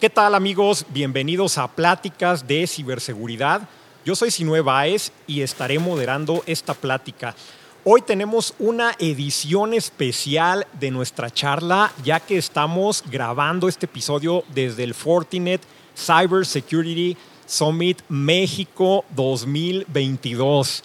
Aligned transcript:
¿Qué 0.00 0.08
tal 0.08 0.36
amigos? 0.36 0.86
Bienvenidos 0.90 1.58
a 1.58 1.66
Pláticas 1.66 2.46
de 2.46 2.68
Ciberseguridad. 2.68 3.68
Yo 4.04 4.14
soy 4.14 4.30
Sinue 4.30 4.60
Baez 4.60 5.10
y 5.26 5.40
estaré 5.40 5.80
moderando 5.80 6.44
esta 6.46 6.72
plática. 6.72 7.34
Hoy 7.82 8.02
tenemos 8.02 8.54
una 8.60 8.92
edición 9.00 9.74
especial 9.74 10.68
de 10.78 10.92
nuestra 10.92 11.32
charla, 11.32 11.92
ya 12.04 12.20
que 12.20 12.38
estamos 12.38 13.02
grabando 13.10 13.66
este 13.66 13.86
episodio 13.86 14.44
desde 14.54 14.84
el 14.84 14.94
Fortinet 14.94 15.62
Cyber 15.96 16.46
Security 16.46 17.16
Summit 17.44 18.00
México 18.08 19.04
2022. 19.16 20.84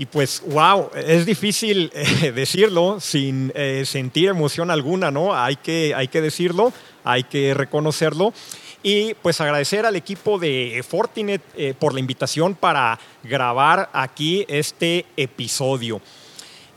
Y 0.00 0.06
pues, 0.06 0.44
wow, 0.46 0.90
es 0.94 1.26
difícil 1.26 1.90
eh, 1.92 2.30
decirlo 2.34 3.00
sin 3.00 3.50
eh, 3.56 3.82
sentir 3.84 4.28
emoción 4.28 4.70
alguna, 4.70 5.10
¿no? 5.10 5.34
Hay 5.34 5.56
que, 5.56 5.92
hay 5.92 6.06
que 6.06 6.20
decirlo, 6.20 6.72
hay 7.02 7.24
que 7.24 7.52
reconocerlo. 7.52 8.32
Y 8.80 9.14
pues 9.14 9.40
agradecer 9.40 9.84
al 9.84 9.96
equipo 9.96 10.38
de 10.38 10.84
Fortinet 10.88 11.42
eh, 11.56 11.74
por 11.76 11.94
la 11.94 11.98
invitación 11.98 12.54
para 12.54 12.96
grabar 13.24 13.90
aquí 13.92 14.46
este 14.46 15.04
episodio. 15.16 16.00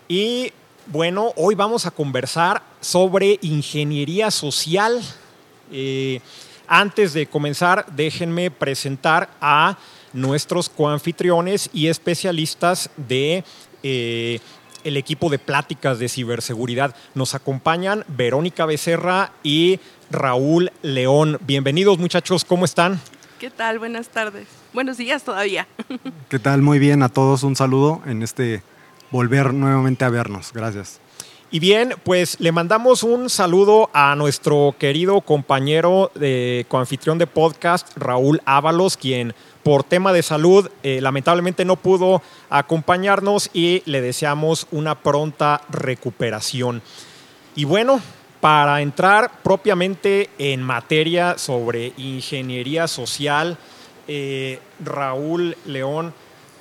Y 0.07 0.51
bueno, 0.87 1.31
hoy 1.35 1.53
vamos 1.53 1.85
a 1.85 1.91
conversar 1.91 2.63
sobre 2.81 3.37
ingeniería 3.43 4.31
social. 4.31 4.99
antes 6.67 7.13
de 7.13 7.27
comenzar, 7.27 7.85
déjenme 7.95 8.49
presentar 8.49 9.29
a 9.39 9.77
nuestros 10.13 10.69
coanfitriones 10.69 11.69
y 11.73 11.87
especialistas 11.87 12.89
de 12.97 13.43
eh, 13.83 14.39
el 14.83 14.97
equipo 14.97 15.29
de 15.29 15.39
pláticas 15.39 15.99
de 15.99 16.09
ciberseguridad. 16.09 16.95
Nos 17.13 17.35
acompañan 17.35 18.03
Verónica 18.07 18.65
Becerra 18.65 19.31
y 19.43 19.79
Raúl 20.09 20.71
León. 20.81 21.37
Bienvenidos 21.41 21.97
muchachos, 21.97 22.45
¿cómo 22.45 22.65
están? 22.65 22.99
¿Qué 23.39 23.49
tal? 23.49 23.79
Buenas 23.79 24.09
tardes. 24.09 24.47
Buenos 24.73 24.97
días 24.97 25.23
todavía. 25.23 25.67
¿Qué 26.29 26.39
tal? 26.39 26.61
Muy 26.61 26.79
bien, 26.79 27.03
a 27.03 27.09
todos 27.09 27.43
un 27.43 27.55
saludo 27.55 28.01
en 28.05 28.23
este 28.23 28.63
volver 29.09 29.53
nuevamente 29.53 30.05
a 30.05 30.09
vernos. 30.09 30.51
Gracias. 30.53 30.99
Y 31.53 31.59
bien, 31.59 31.95
pues 32.05 32.39
le 32.39 32.53
mandamos 32.53 33.03
un 33.03 33.29
saludo 33.29 33.89
a 33.93 34.15
nuestro 34.15 34.73
querido 34.79 35.19
compañero 35.19 36.09
de 36.15 36.65
coanfitrión 36.69 37.17
de 37.17 37.27
podcast, 37.27 37.89
Raúl 37.97 38.41
Ábalos, 38.45 38.95
quien 38.95 39.33
por 39.63 39.83
tema 39.83 40.13
de 40.13 40.23
salud 40.23 40.69
eh, 40.83 40.99
lamentablemente 41.01 41.65
no 41.65 41.75
pudo 41.75 42.21
acompañarnos 42.49 43.49
y 43.53 43.83
le 43.85 44.01
deseamos 44.01 44.67
una 44.71 44.95
pronta 44.95 45.61
recuperación. 45.69 46.81
Y 47.55 47.65
bueno, 47.65 48.01
para 48.39 48.81
entrar 48.81 49.31
propiamente 49.43 50.29
en 50.39 50.63
materia 50.63 51.37
sobre 51.37 51.93
ingeniería 51.97 52.87
social, 52.87 53.57
eh, 54.07 54.59
Raúl 54.83 55.55
León, 55.65 56.13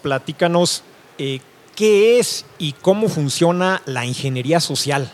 platícanos 0.02 0.84
eh, 1.18 1.40
qué 1.74 2.18
es 2.18 2.44
y 2.58 2.72
cómo 2.72 3.08
funciona 3.08 3.80
la 3.86 4.04
ingeniería 4.04 4.60
social. 4.60 5.10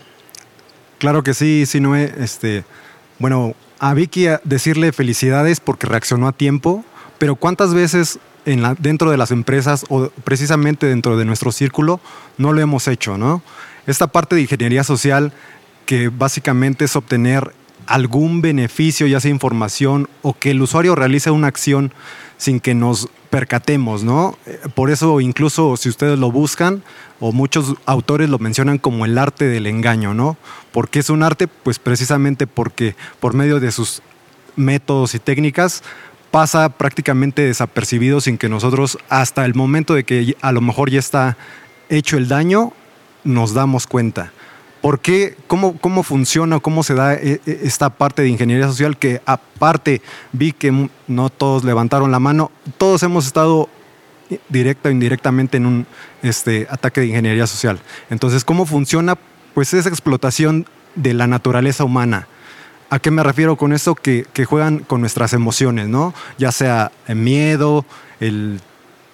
Claro 0.97 1.23
que 1.23 1.33
sí, 1.33 1.65
no 1.79 1.95
este, 1.95 2.65
bueno, 3.19 3.53
a 3.79 3.93
Vicky 3.93 4.27
decirle 4.43 4.91
felicidades 4.91 5.59
porque 5.59 5.87
reaccionó 5.87 6.27
a 6.27 6.31
tiempo 6.33 6.83
pero 7.17 7.35
¿cuántas 7.35 7.73
veces 7.73 8.19
en 8.45 8.61
la, 8.61 8.75
dentro 8.75 9.11
de 9.11 9.17
las 9.17 9.31
empresas 9.31 9.85
o 9.89 10.09
precisamente 10.23 10.85
dentro 10.87 11.17
de 11.17 11.25
nuestro 11.25 11.51
círculo 11.51 11.99
no 12.37 12.53
lo 12.53 12.61
hemos 12.61 12.87
hecho? 12.87 13.17
¿no? 13.17 13.41
Esta 13.85 14.07
parte 14.07 14.35
de 14.35 14.41
ingeniería 14.41 14.83
social 14.83 15.33
que 15.85 16.09
básicamente 16.09 16.85
es 16.85 16.95
obtener 16.95 17.53
algún 17.87 18.41
beneficio, 18.41 19.07
ya 19.07 19.19
sea 19.19 19.31
información 19.31 20.09
o 20.21 20.33
que 20.33 20.51
el 20.51 20.61
usuario 20.61 20.93
realice 20.95 21.31
una 21.31 21.47
acción 21.47 21.93
sin 22.37 22.59
que 22.59 22.75
nos 22.75 23.09
percatemos, 23.29 24.03
¿no? 24.03 24.37
Por 24.75 24.91
eso 24.91 25.21
incluso 25.21 25.75
si 25.77 25.89
ustedes 25.89 26.19
lo 26.19 26.31
buscan 26.31 26.83
o 27.19 27.31
muchos 27.31 27.75
autores 27.85 28.29
lo 28.29 28.39
mencionan 28.39 28.77
como 28.77 29.05
el 29.05 29.17
arte 29.17 29.45
del 29.45 29.67
engaño, 29.67 30.13
¿no? 30.13 30.37
¿Por 30.71 30.89
qué 30.89 30.99
es 30.99 31.09
un 31.09 31.23
arte? 31.23 31.47
Pues 31.47 31.79
precisamente 31.79 32.45
porque 32.45 32.95
por 33.19 33.33
medio 33.33 33.59
de 33.59 33.71
sus 33.71 34.01
métodos 34.55 35.15
y 35.15 35.19
técnicas 35.19 35.83
pasa 36.31 36.69
prácticamente 36.69 37.41
desapercibido 37.43 38.21
sin 38.21 38.37
que 38.37 38.49
nosotros 38.49 38.97
hasta 39.09 39.45
el 39.45 39.55
momento 39.55 39.93
de 39.93 40.03
que 40.03 40.35
a 40.41 40.51
lo 40.51 40.61
mejor 40.61 40.89
ya 40.89 40.99
está 40.99 41.37
hecho 41.89 42.17
el 42.17 42.27
daño, 42.27 42.73
nos 43.23 43.53
damos 43.53 43.87
cuenta. 43.87 44.31
¿Por 44.81 44.99
qué? 44.99 45.35
¿Cómo, 45.47 45.77
cómo 45.77 46.03
funciona, 46.03 46.59
cómo 46.59 46.83
se 46.83 46.93
da 46.93 47.15
e, 47.15 47.41
e, 47.45 47.59
esta 47.63 47.89
parte 47.89 48.21
de 48.21 48.29
ingeniería 48.29 48.67
social 48.67 48.97
que 48.97 49.21
aparte 49.25 50.01
vi 50.31 50.51
que 50.51 50.89
no 51.07 51.29
todos 51.29 51.63
levantaron 51.63 52.11
la 52.11 52.19
mano, 52.19 52.51
todos 52.77 53.03
hemos 53.03 53.25
estado 53.25 53.69
directa 54.49 54.89
o 54.89 54.91
indirectamente 54.91 55.57
en 55.57 55.65
un 55.65 55.87
este, 56.21 56.67
ataque 56.69 57.01
de 57.01 57.07
ingeniería 57.07 57.47
social. 57.47 57.79
Entonces, 58.09 58.43
¿cómo 58.43 58.65
funciona? 58.65 59.17
Pues 59.53 59.73
esa 59.73 59.89
explotación 59.89 60.65
de 60.95 61.13
la 61.13 61.27
naturaleza 61.27 61.83
humana 61.83 62.27
¿A 62.89 62.99
qué 62.99 63.11
me 63.11 63.21
refiero 63.21 63.57
con 63.57 63.73
esto? 63.73 63.95
Que, 63.95 64.25
juegan 64.45 64.79
con 64.79 65.01
nuestras 65.01 65.33
emociones, 65.33 65.87
¿no? 65.89 66.13
Ya 66.37 66.53
sea 66.53 66.91
el 67.07 67.17
miedo, 67.17 67.85
el 68.21 68.61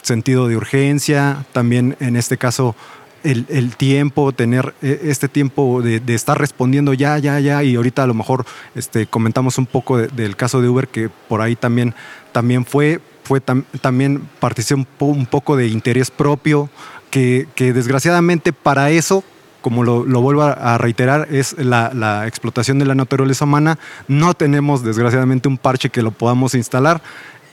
sentido 0.03 0.47
de 0.47 0.57
urgencia, 0.57 1.45
también 1.53 1.97
en 1.99 2.15
este 2.15 2.37
caso 2.37 2.75
el, 3.23 3.75
tiempo, 3.75 4.31
tener 4.31 4.75
e, 4.81 4.99
este 5.05 5.27
tiempo 5.27 5.81
de, 5.81 6.01
estar 6.13 6.37
respondiendo 6.37 6.93
ya, 6.93 7.17
ya, 7.17 7.39
ya, 7.39 7.63
y 7.63 7.75
ahorita 7.75 8.03
a 8.03 8.07
lo 8.07 8.13
mejor 8.13 8.45
este, 8.75 9.07
comentamos 9.07 9.57
un 9.57 9.65
poco 9.65 9.97
del 9.97 10.35
caso 10.35 10.61
de 10.61 10.69
Uber, 10.69 10.87
que 10.87 11.09
por 11.27 11.41
ahí 11.41 11.55
también, 11.55 11.95
también 12.31 12.65
fue, 12.65 12.99
fue 13.23 13.41
también 13.41 14.29
participó 14.39 15.05
un 15.05 15.25
poco 15.25 15.55
de 15.55 15.67
interés 15.67 16.11
propio, 16.11 16.69
que, 17.09 17.47
que 17.55 17.73
desgraciadamente 17.73 18.53
para 18.53 18.91
eso 18.91 19.23
como 19.63 19.83
lo, 19.83 20.03
vuelvo 20.03 20.43
a 20.43 20.77
reiterar, 20.77 21.29
es 21.31 21.55
la, 21.57 22.27
explotación 22.27 22.79
de 22.79 22.85
la 22.85 22.95
naturaleza 22.95 23.45
humana. 23.45 23.79
No 24.09 24.33
tenemos, 24.33 24.83
desgraciadamente, 24.83 25.47
un 25.47 25.57
parche 25.57 25.89
que 25.89 26.03
lo 26.03 26.11
podamos 26.11 26.53
instalar 26.53 27.01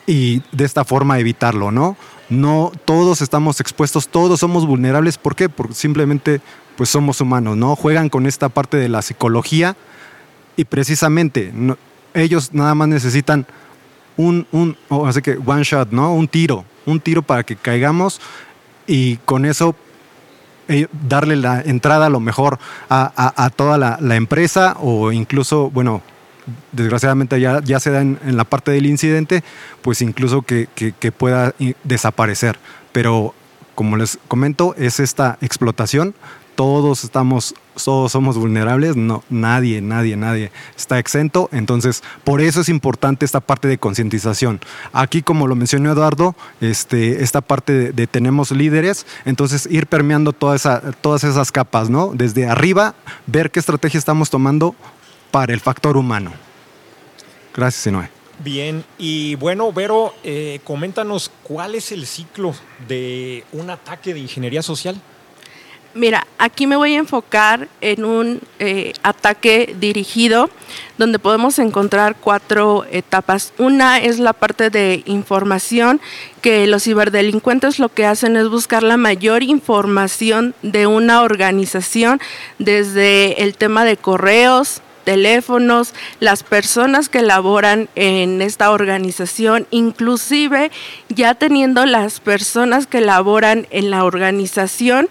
y 0.07 0.43
de 0.51 0.65
esta 0.65 0.85
forma 0.85 1.21
evitarlo, 1.21 1.71
¿no? 1.71 1.97
No 2.29 2.73
todos 2.85 3.23
estamos 3.23 3.61
expuestos, 3.61 4.09
todos 4.09 4.41
somos 4.41 4.67
vulnerables. 4.67 5.19
¿Por 5.19 5.37
qué? 5.37 5.49
Porque 5.49 5.75
simplemente 5.75 6.41
pues 6.77 6.89
somos 6.89 7.21
humanos, 7.21 7.57
¿no? 7.57 7.77
Juegan 7.77 8.09
con 8.09 8.27
esta 8.27 8.49
parte 8.49 8.77
de 8.77 8.89
la 8.89 9.03
psicología 9.03 9.77
y 10.57 10.65
precisamente 10.65 11.53
ellos 12.13 12.53
nada 12.53 12.75
más 12.75 12.89
necesitan 12.89 13.47
un, 14.17 14.49
un 14.51 14.77
así 15.07 15.23
que 15.23 15.39
one 15.47 15.63
shot, 15.63 15.93
¿no? 15.93 16.13
Un 16.13 16.27
tiro, 16.27 16.65
un 16.87 16.99
tiro 16.99 17.23
para 17.23 17.45
que 17.45 17.55
caigamos 17.55 18.21
y 18.89 19.17
con 19.19 19.45
eso 19.45 19.77
eh, 20.71 20.87
darle 21.07 21.37
la 21.37 21.61
entrada 21.61 22.07
a 22.07 22.11
lo 22.11 22.21
mejor 22.21 22.59
a, 22.89 23.51
toda 23.57 23.77
la, 23.77 24.17
empresa 24.17 24.77
o 24.81 25.13
incluso, 25.13 25.71
bueno, 25.71 26.03
desgraciadamente 26.73 27.41
ya, 27.41 27.81
se 27.81 27.91
da 27.91 28.01
en, 28.01 28.19
la 28.25 28.45
parte 28.45 28.71
del 28.71 28.87
incidente, 28.87 29.45
pues 29.83 30.01
incluso 30.01 30.43
que, 30.43 30.69
que 30.75 31.13
pueda 31.13 31.55
desaparecer. 31.85 32.59
Pero 32.93 33.35
como 33.75 33.97
les 33.97 34.19
comento, 34.29 34.75
es 34.77 35.01
esta 35.01 35.39
explotación 35.41 36.15
todos 36.55 37.05
estamos, 37.05 37.55
todos 37.83 38.13
somos 38.13 38.37
vulnerables, 38.37 38.97
no, 38.97 39.25
nadie, 39.31 39.81
nadie, 39.81 40.17
nadie 40.17 40.53
está 40.77 40.99
exento. 40.99 41.49
Entonces, 41.53 42.03
por 42.25 42.41
eso 42.41 42.61
es 42.61 42.69
importante 42.69 43.25
esta 43.25 43.41
parte 43.41 43.69
de 43.69 43.79
concientización. 43.79 44.61
Aquí, 44.93 45.23
como 45.23 45.47
lo 45.47 45.57
mencionó 45.57 45.93
Eduardo, 45.93 46.35
este, 46.61 47.23
esta 47.23 47.41
parte 47.41 47.93
de, 47.93 48.07
tenemos 48.07 48.51
líderes, 48.51 49.07
entonces 49.25 49.67
ir 49.71 49.87
permeando 49.87 50.33
todas 50.33 51.25
esas 51.25 51.53
capas, 51.53 51.91
¿no? 51.91 52.13
Desde 52.15 52.47
arriba, 52.47 52.95
ver 53.27 53.51
qué 53.51 53.61
estrategia 53.61 53.99
estamos 53.99 54.31
tomando 54.31 54.75
para 55.31 55.53
el 55.53 55.61
factor 55.61 55.97
humano. 55.97 56.33
Gracias, 57.55 57.85
Sinoe. 57.85 58.21
Bien, 58.43 58.85
y 58.97 59.35
bueno, 59.35 59.71
Vero, 59.71 60.15
eh, 60.25 60.61
coméntanos 60.65 61.31
cuál 61.43 61.75
es 61.75 61.93
el 61.93 62.07
ciclo 62.07 62.55
de 62.89 63.45
un 63.53 63.69
ataque 63.69 64.15
de 64.15 64.21
ingeniería 64.21 64.63
social. 64.63 65.01
Mira, 65.93 66.25
aquí 66.39 66.69
me 66.69 66.77
voy 66.77 66.95
a 66.95 66.99
enfocar 66.99 67.67
en 67.81 68.05
un 68.05 68.41
eh, 68.61 68.93
ataque 69.03 69.75
dirigido 69.81 70.49
donde 70.99 71.19
podemos 71.19 71.59
encontrar 71.59 72.15
cuatro 72.15 72.85
etapas. 72.93 73.53
Una 73.59 73.99
es 73.99 74.21
la 74.21 74.33
parte 74.33 74.71
de 74.71 75.03
información, 75.07 76.01
que 76.43 76.69
los 76.69 76.85
ciberdelincuentes 76.85 77.81
lo 77.81 77.89
que 77.89 78.07
hacen 78.07 78.37
es 78.37 78.49
buscar 78.49 78.85
la 78.85 78.99
mayor 78.99 79.43
información 79.43 80.55
de 80.63 80.87
una 80.87 81.23
organización, 81.23 82.21
desde 82.61 83.43
el 83.43 83.57
tema 83.57 83.85
de 83.85 83.97
correos, 83.97 84.83
teléfonos, 85.03 85.93
las 86.21 86.45
personas 86.45 87.09
que 87.09 87.23
laboran 87.23 87.89
en 87.97 88.43
esta 88.43 88.71
organización, 88.71 89.67
inclusive 89.73 90.71
ya 91.09 91.35
teniendo 91.35 91.85
las 91.85 92.21
personas 92.21 92.87
que 92.87 93.01
laboran 93.01 93.67
en 93.71 93.91
la 93.91 94.05
organización 94.05 95.09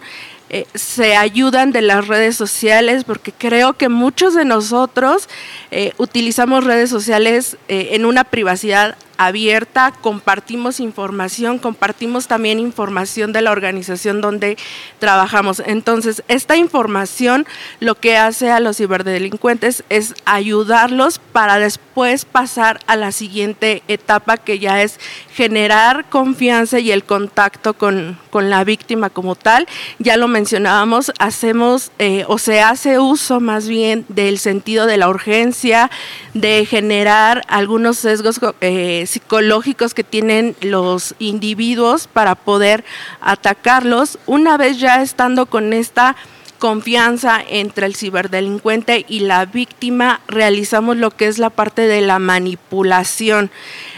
eh, 0.52 0.66
se 0.74 1.14
ayudan 1.14 1.70
de 1.70 1.80
las 1.80 2.08
redes 2.08 2.36
sociales, 2.36 3.04
porque 3.04 3.30
creo 3.30 3.74
que 3.74 3.88
muchos 3.88 4.34
de 4.34 4.44
nosotros 4.44 5.28
eh, 5.70 5.92
utilizamos 5.96 6.64
redes 6.64 6.90
sociales 6.90 7.56
eh, 7.68 7.90
en 7.92 8.04
una 8.04 8.24
privacidad 8.24 8.96
abierta, 9.20 9.92
compartimos 10.00 10.80
información, 10.80 11.58
compartimos 11.58 12.26
también 12.26 12.58
información 12.58 13.34
de 13.34 13.42
la 13.42 13.52
organización 13.52 14.22
donde 14.22 14.56
trabajamos. 14.98 15.62
Entonces, 15.66 16.22
esta 16.28 16.56
información 16.56 17.46
lo 17.80 17.96
que 17.96 18.16
hace 18.16 18.50
a 18.50 18.60
los 18.60 18.78
ciberdelincuentes 18.78 19.84
es 19.90 20.14
ayudarlos 20.24 21.18
para 21.18 21.58
después 21.58 22.24
pasar 22.24 22.80
a 22.86 22.96
la 22.96 23.12
siguiente 23.12 23.82
etapa 23.88 24.38
que 24.38 24.58
ya 24.58 24.80
es 24.80 24.98
generar 25.34 26.08
confianza 26.08 26.78
y 26.78 26.90
el 26.90 27.04
contacto 27.04 27.74
con, 27.74 28.18
la 28.32 28.64
víctima 28.64 29.10
como 29.10 29.34
tal. 29.34 29.66
Ya 29.98 30.16
lo 30.16 30.28
mencionábamos, 30.28 31.12
hacemos 31.18 31.92
eh, 31.98 32.24
o 32.26 32.38
se 32.38 32.62
hace 32.62 32.98
uso 32.98 33.38
más 33.40 33.68
bien 33.68 34.06
del 34.08 34.38
sentido 34.38 34.86
de 34.86 34.96
la 34.96 35.10
urgencia, 35.10 35.90
de 36.32 36.64
generar 36.64 37.42
algunos 37.48 37.98
sesgos 37.98 38.40
eh, 38.62 39.04
psicológicos 39.10 39.94
que 39.94 40.04
tienen 40.04 40.56
los 40.60 41.14
individuos 41.18 42.06
para 42.06 42.34
poder 42.34 42.84
atacarlos. 43.20 44.18
Una 44.26 44.56
vez 44.56 44.78
ya 44.78 45.02
estando 45.02 45.46
con 45.46 45.72
esta 45.72 46.16
confianza 46.60 47.42
entre 47.48 47.86
el 47.86 47.96
ciberdelincuente 47.96 49.04
y 49.08 49.20
la 49.20 49.46
víctima, 49.46 50.20
realizamos 50.28 50.96
lo 50.96 51.10
que 51.10 51.26
es 51.26 51.38
la 51.38 51.50
parte 51.50 51.88
de 51.88 52.02
la 52.02 52.20
manipulación. 52.20 53.50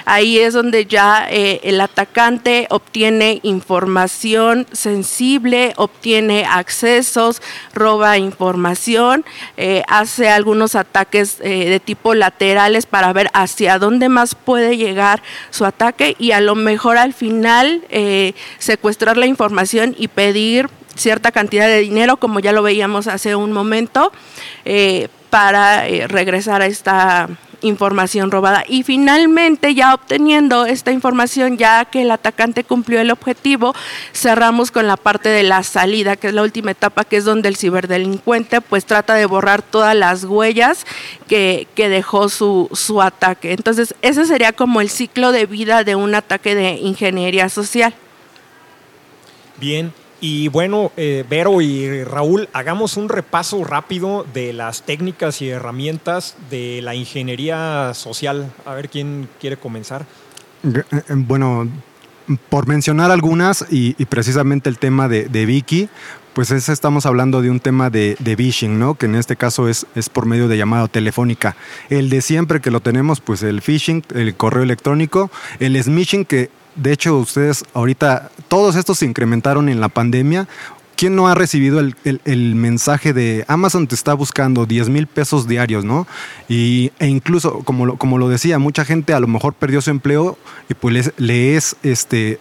Ahí 0.05 0.39
es 0.39 0.55
donde 0.55 0.87
ya 0.87 1.27
eh, 1.31 1.61
el 1.65 1.81
atacante 1.81 2.67
obtiene 2.71 3.41
información 3.43 4.67
sensible, 4.73 5.75
obtiene 5.77 6.45
accesos, 6.45 7.43
roba 7.75 8.19
información, 8.19 9.25
eh, 9.57 9.83
hace 9.89 10.29
algunos 10.29 10.75
ataques 10.75 11.39
eh, 11.41 11.69
de 11.69 11.81
tipo 11.81 12.15
laterales 12.15 12.87
para 12.87 13.13
ver 13.13 13.29
hacia 13.33 13.79
dónde 13.79 14.09
más 14.09 14.35
puede 14.35 14.77
llegar 14.77 15.23
su 15.51 15.65
ataque 15.65 16.17
y 16.19 16.33
a 16.33 16.41
lo 16.41 16.55
mejor 16.55 16.97
al 16.97 17.13
final 17.13 17.83
secuestrar 18.59 19.17
la 19.17 19.27
información 19.27 19.95
y 19.99 20.09
pedir 20.09 20.69
cierta 20.95 21.33
cantidad 21.33 21.67
de 21.67 21.81
dinero, 21.81 22.17
como 22.17 22.41
ya 22.41 22.53
lo 22.53 22.63
veíamos 22.63 23.07
hace 23.07 23.35
un 23.35 23.53
momento, 23.53 24.13
para 25.31 25.85
regresar 26.09 26.63
a 26.63 26.67
esta 26.67 27.29
información 27.63 28.31
robada. 28.31 28.65
Y 28.69 28.83
finalmente, 28.83 29.75
ya 29.75 29.95
obteniendo 29.95 30.67
esta 30.67 30.93
información, 30.93 31.57
ya 31.57 31.85
que 31.85 32.03
el 32.03 32.11
atacante 32.11 32.65
cumplió 32.65 33.01
el 33.01 33.11
objetivo, 33.11 33.75
cerramos 34.13 34.71
con 34.71 34.87
la 34.87 34.97
parte 34.97 35.29
de 35.29 35.43
la 35.43 35.63
salida, 35.63 36.17
que 36.17 36.29
es 36.29 36.35
la 36.35 36.43
última 36.43 36.73
etapa, 36.73 37.05
que 37.05 37.17
es 37.17 37.25
donde 37.25 37.49
el 37.49 37.57
ciberdelincuente 37.57 38.61
pues 38.61 38.85
trata 38.85 39.15
de 39.15 39.27
borrar 39.27 39.63
todas 39.63 39.97
las 39.97 40.25
huellas 40.25 40.87
que, 41.29 41.67
que 41.75 41.89
dejó 41.89 42.29
su, 42.29 42.69
su 42.73 43.01
ataque. 43.01 43.53
Entonces, 43.53 43.95
ese 44.03 44.27
sería 44.27 44.53
como 44.53 44.81
el 44.81 44.91
ciclo 44.91 45.33
de 45.33 45.47
vida 45.47 45.85
de 45.85 45.95
un 45.95 46.15
ataque 46.15 46.55
de 46.55 46.73
ingeniería 46.73 47.49
social. 47.49 47.95
Bien, 49.57 49.93
y 50.23 50.47
bueno, 50.47 50.93
eh, 50.97 51.25
Vero 51.29 51.61
y 51.61 52.05
Raúl, 52.05 52.49
hagamos 52.53 52.97
un 52.97 53.09
repaso 53.09 53.65
rápido 53.65 54.25
de 54.33 54.53
las 54.53 54.83
técnicas 54.83 55.43
y 55.43 55.49
herramientas 55.49 56.37
de 56.49 56.81
la 56.81 56.95
ingeniería 56.95 57.93
social. 57.93 58.53
A 58.65 58.73
ver 58.73 58.89
quién 58.89 59.29
quiere 59.41 59.57
comenzar. 59.57 60.07
Eh, 60.63 60.81
eh, 60.93 61.03
bueno, 61.17 61.69
por 62.49 62.69
mencionar 62.69 63.11
algunas 63.11 63.67
y, 63.69 63.95
precisamente 64.05 64.69
el 64.69 64.79
tema 64.79 65.09
de, 65.09 65.27
Vicky, 65.45 65.89
pues 66.35 66.53
estamos 66.53 67.05
hablando 67.05 67.43
de 67.43 67.51
un 67.51 67.59
tema 67.59 67.91
de, 67.91 68.17
de 68.21 68.37
phishing, 68.37 68.79
¿no? 68.79 68.95
Que 68.95 69.07
en 69.07 69.17
este 69.17 69.35
caso 69.35 69.69
es, 69.69 69.89
es 69.97 70.09
por 70.09 70.27
medio 70.27 70.47
de 70.47 70.57
llamada 70.57 70.87
telefónica. 70.87 71.57
El 71.91 72.11
de 72.11 72.23
siempre 72.23 72.61
que 72.61 72.71
lo 72.71 72.79
tenemos, 72.79 73.21
pues 73.21 73.43
el 73.43 73.61
phishing, 73.61 74.05
el 74.15 74.37
correo 74.37 74.63
electrónico, 74.63 75.33
el 75.59 75.83
smishing 75.83 76.25
que 76.25 76.62
de 76.75 76.93
hecho, 76.93 77.19
ustedes 77.19 77.65
ahorita, 77.75 78.31
todos 78.49 78.77
estos 78.77 78.99
se 78.99 79.07
incrementaron 79.07 79.69
en 79.69 79.81
la 79.81 79.89
pandemia. 79.89 80.49
¿Quién 80.97 81.17
no 81.17 81.27
ha 81.27 81.35
recibido 81.35 81.81
el, 81.81 82.55
mensaje 82.55 83.13
de 83.13 83.45
Amazon 83.49 83.89
te 83.89 83.95
está 83.95 84.15
buscando 84.15 84.67
10 84.67 84.89
mil 84.89 85.07
pesos 85.09 85.49
diarios, 85.49 85.85
¿no? 85.85 86.07
Y, 86.49 86.93
e 87.01 87.09
incluso, 87.09 87.61
como 87.65 87.87
lo, 87.87 87.97
como 87.97 88.19
lo 88.19 88.29
decía, 88.29 88.59
mucha 88.59 88.85
gente 88.85 89.13
a 89.13 89.19
lo 89.19 89.27
mejor 89.27 89.55
perdió 89.55 89.81
su 89.81 89.91
empleo 89.91 90.39
y 90.69 90.75
pues 90.75 91.13
le 91.17 91.57
es 91.57 91.77
este, 91.83 92.39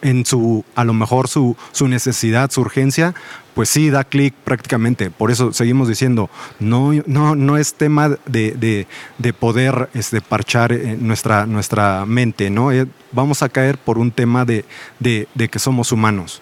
en 0.00 0.24
su, 0.24 0.64
a 0.74 0.84
lo 0.84 0.94
mejor 0.94 1.28
su, 1.28 1.56
su 1.72 1.88
necesidad, 1.88 2.50
su 2.50 2.60
urgencia, 2.60 3.14
pues 3.58 3.70
sí 3.70 3.90
da 3.90 4.04
clic 4.04 4.34
prácticamente. 4.44 5.10
Por 5.10 5.32
eso 5.32 5.52
seguimos 5.52 5.88
diciendo, 5.88 6.30
no, 6.60 6.92
no, 7.06 7.34
no 7.34 7.56
es 7.56 7.74
tema 7.74 8.08
de, 8.24 8.86
de, 9.18 9.32
poder 9.32 9.88
este, 9.94 10.20
parchar 10.20 10.70
eh, 10.70 10.96
nuestra, 10.96 11.44
nuestra 11.44 12.06
mente, 12.06 12.50
¿no? 12.50 12.70
Eh, 12.70 12.86
vamos 13.10 13.42
a 13.42 13.48
caer 13.48 13.76
por 13.76 13.98
un 13.98 14.12
tema 14.12 14.44
de, 14.44 14.64
de 15.00 15.48
que 15.48 15.58
somos 15.58 15.90
humanos. 15.90 16.40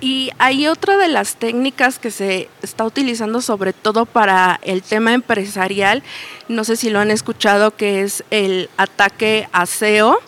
Y 0.00 0.30
hay 0.40 0.66
otra 0.66 0.96
de 0.96 1.06
las 1.06 1.36
técnicas 1.36 2.00
que 2.00 2.10
se 2.10 2.48
está 2.62 2.84
utilizando 2.84 3.40
sobre 3.40 3.72
todo 3.72 4.04
para 4.04 4.58
el 4.64 4.82
tema 4.82 5.14
empresarial, 5.14 6.02
no 6.48 6.64
sé 6.64 6.74
si 6.74 6.90
lo 6.90 6.98
han 6.98 7.12
escuchado, 7.12 7.76
que 7.76 8.02
es 8.02 8.24
el 8.32 8.70
ataque 8.76 9.48
a 9.52 9.66
SEO 9.66 10.18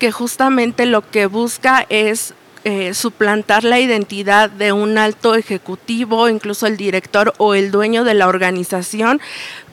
que 0.00 0.10
justamente 0.10 0.86
lo 0.86 1.08
que 1.08 1.26
busca 1.26 1.86
es 1.90 2.32
eh, 2.64 2.92
suplantar 2.94 3.64
la 3.64 3.80
identidad 3.80 4.50
de 4.50 4.72
un 4.72 4.98
alto 4.98 5.34
ejecutivo, 5.34 6.28
incluso 6.28 6.66
el 6.66 6.76
director 6.76 7.32
o 7.38 7.54
el 7.54 7.70
dueño 7.70 8.04
de 8.04 8.14
la 8.14 8.28
organización, 8.28 9.20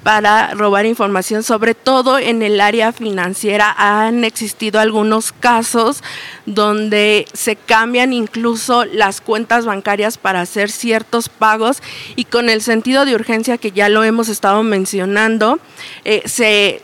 para 0.08 0.54
robar 0.54 0.86
información, 0.86 1.44
sobre 1.44 1.76
todo 1.76 2.18
en 2.18 2.42
el 2.42 2.62
área 2.62 2.94
financiera. 2.94 3.76
Han 3.78 4.24
existido 4.24 4.80
algunos 4.80 5.34
casos 5.34 6.02
donde 6.46 7.26
se 7.34 7.58
cambian 7.58 8.14
incluso 8.14 8.86
las 8.86 9.20
cuentas 9.20 9.66
bancarias 9.66 10.18
para 10.18 10.40
hacer 10.40 10.72
ciertos 10.72 11.28
pagos 11.28 11.84
y 12.16 12.24
con 12.24 12.48
el 12.48 12.62
sentido 12.62 13.04
de 13.04 13.16
urgencia 13.16 13.58
que 13.58 13.74
ya 13.74 13.90
lo 13.90 14.06
hemos 14.06 14.30
estado 14.30 14.64
mencionando, 14.64 15.60
eh, 16.06 16.22
se, 16.24 16.80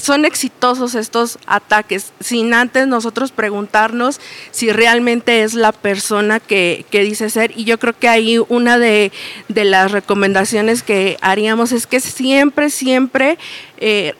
son 0.00 0.24
exitosos 0.24 0.94
estos 0.94 1.40
ataques, 1.46 2.12
sin 2.20 2.54
antes 2.54 2.86
nosotros 2.86 3.32
preguntarnos 3.32 4.20
si 4.52 4.70
realmente 4.70 5.42
es 5.42 5.54
la 5.54 5.72
persona 5.72 6.38
que, 6.38 6.86
dice 6.92 7.30
ser. 7.30 7.50
Y 7.56 7.64
yo 7.64 7.80
creo 7.80 7.98
que 7.98 8.08
ahí 8.08 8.38
una 8.48 8.78
de, 8.78 9.10
de 9.48 9.64
las 9.64 9.90
recomendaciones 9.90 10.84
que 10.84 11.16
haríamos 11.20 11.72
es 11.72 11.88
que 11.88 11.98
siempre 11.98 12.59
siempre, 12.68 13.38
eh, 13.78 14.14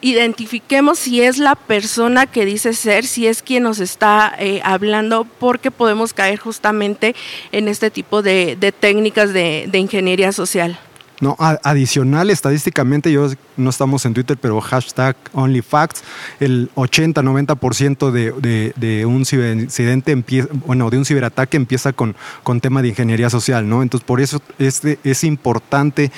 identifiquemos 0.00 0.98
si 0.98 1.22
es 1.22 1.38
la 1.38 1.54
persona 1.54 2.26
que 2.26 2.44
dice 2.44 2.72
ser, 2.74 3.04
si 3.04 3.26
es 3.26 3.42
quien 3.42 3.64
nos 3.64 3.78
está 3.80 4.34
eh, 4.38 4.60
hablando, 4.64 5.24
porque 5.38 5.70
podemos 5.70 6.14
caer 6.14 6.38
justamente 6.38 7.14
en 7.52 7.68
este 7.68 7.90
tipo 7.90 8.22
de, 8.22 8.56
técnicas 8.80 9.32
de, 9.32 9.68
ingeniería 9.74 10.32
social. 10.32 10.78
No, 11.20 11.36
adicional, 11.38 12.30
estadísticamente, 12.30 13.12
yo 13.12 13.28
no 13.58 13.68
estamos 13.68 14.06
en 14.06 14.14
Twitter, 14.14 14.38
pero 14.40 14.58
hashtag 14.58 15.14
OnlyFacts, 15.34 16.02
el 16.40 16.70
80-90% 16.76 18.10
de, 18.10 18.72
de, 18.74 19.04
un 19.04 19.26
ciberincidente 19.26 20.12
empieza, 20.12 20.48
bueno, 20.64 20.88
de 20.88 20.96
un 20.96 21.04
ciberataque 21.04 21.58
empieza 21.58 21.92
con, 21.92 22.16
con 22.42 22.62
tema 22.62 22.80
de 22.80 22.88
ingeniería 22.88 23.28
social, 23.28 23.68
¿no? 23.68 23.82
Entonces, 23.82 24.06
por 24.06 24.22
eso 24.22 24.40
este, 24.58 24.98
es 25.04 25.22
importante 25.22 26.10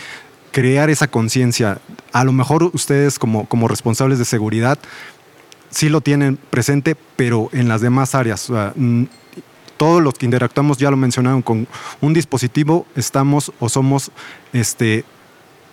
crear 0.53 0.91
esa 0.91 1.09
conciencia. 1.09 1.81
A 2.13 2.25
lo 2.25 2.33
mejor 2.33 2.71
ustedes 2.73 3.19
como, 3.19 3.47
como 3.47 3.67
responsables 3.67 4.19
de 4.19 4.25
seguridad 4.25 4.79
sí 5.73 5.89
lo 5.89 6.01
tienen 6.01 6.37
presente, 6.37 6.97
pero 7.17 7.49
en 7.53 7.69
las 7.69 7.81
demás 7.81 8.15
áreas. 8.15 8.53
todos 9.77 10.03
los 10.03 10.15
que 10.15 10.27
interactuamos, 10.27 10.79
ya 10.79 10.91
lo 10.91 10.97
mencionaron, 10.97 11.43
con 11.43 11.67
un 12.01 12.15
dispositivo 12.15 12.87
estamos 12.95 13.53
o 13.59 13.69
somos 13.69 14.13
este, 14.53 15.05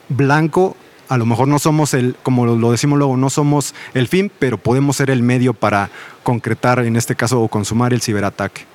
blanco. 0.08 0.76
A 1.10 1.18
lo 1.18 1.26
mejor 1.26 1.48
no 1.48 1.60
somos 1.60 1.94
el, 1.94 2.16
como 2.24 2.46
lo 2.46 2.72
decimos 2.72 2.98
luego, 2.98 3.18
no 3.18 3.30
somos 3.30 3.76
el 3.94 4.08
fin, 4.08 4.32
pero 4.40 4.58
podemos 4.58 4.96
ser 4.96 5.10
el 5.10 5.22
medio 5.22 5.54
para 5.54 5.90
concretar, 6.24 6.80
en 6.80 6.96
este 6.96 7.16
caso, 7.16 7.42
o 7.42 7.48
consumar 7.48 7.94
el 7.94 8.02
ciberataque. 8.02 8.69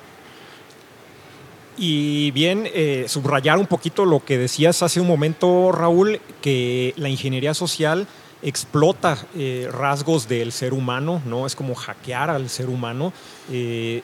Y 1.77 2.31
bien, 2.31 2.69
eh, 2.73 3.07
subrayar 3.09 3.59
un 3.59 3.67
poquito 3.67 4.05
lo 4.05 4.25
que 4.25 4.39
decías 4.39 4.83
hace 4.83 5.01
un 5.01 5.09
momento, 5.09 5.73
Raúl, 5.73 6.21
que 6.41 6.95
la 6.97 7.09
ingeniería 7.09 7.53
social 7.53 8.07
explota 8.43 9.19
eh, 9.35 9.69
rasgos 9.73 10.29
del 10.29 10.53
ser 10.53 10.73
humano, 10.73 11.21
¿no? 11.27 11.47
Es 11.47 11.57
como 11.57 11.75
hackear 11.75 12.31
al 12.31 12.49
ser 12.49 12.69
humano, 12.69 13.13
eh, 13.51 14.03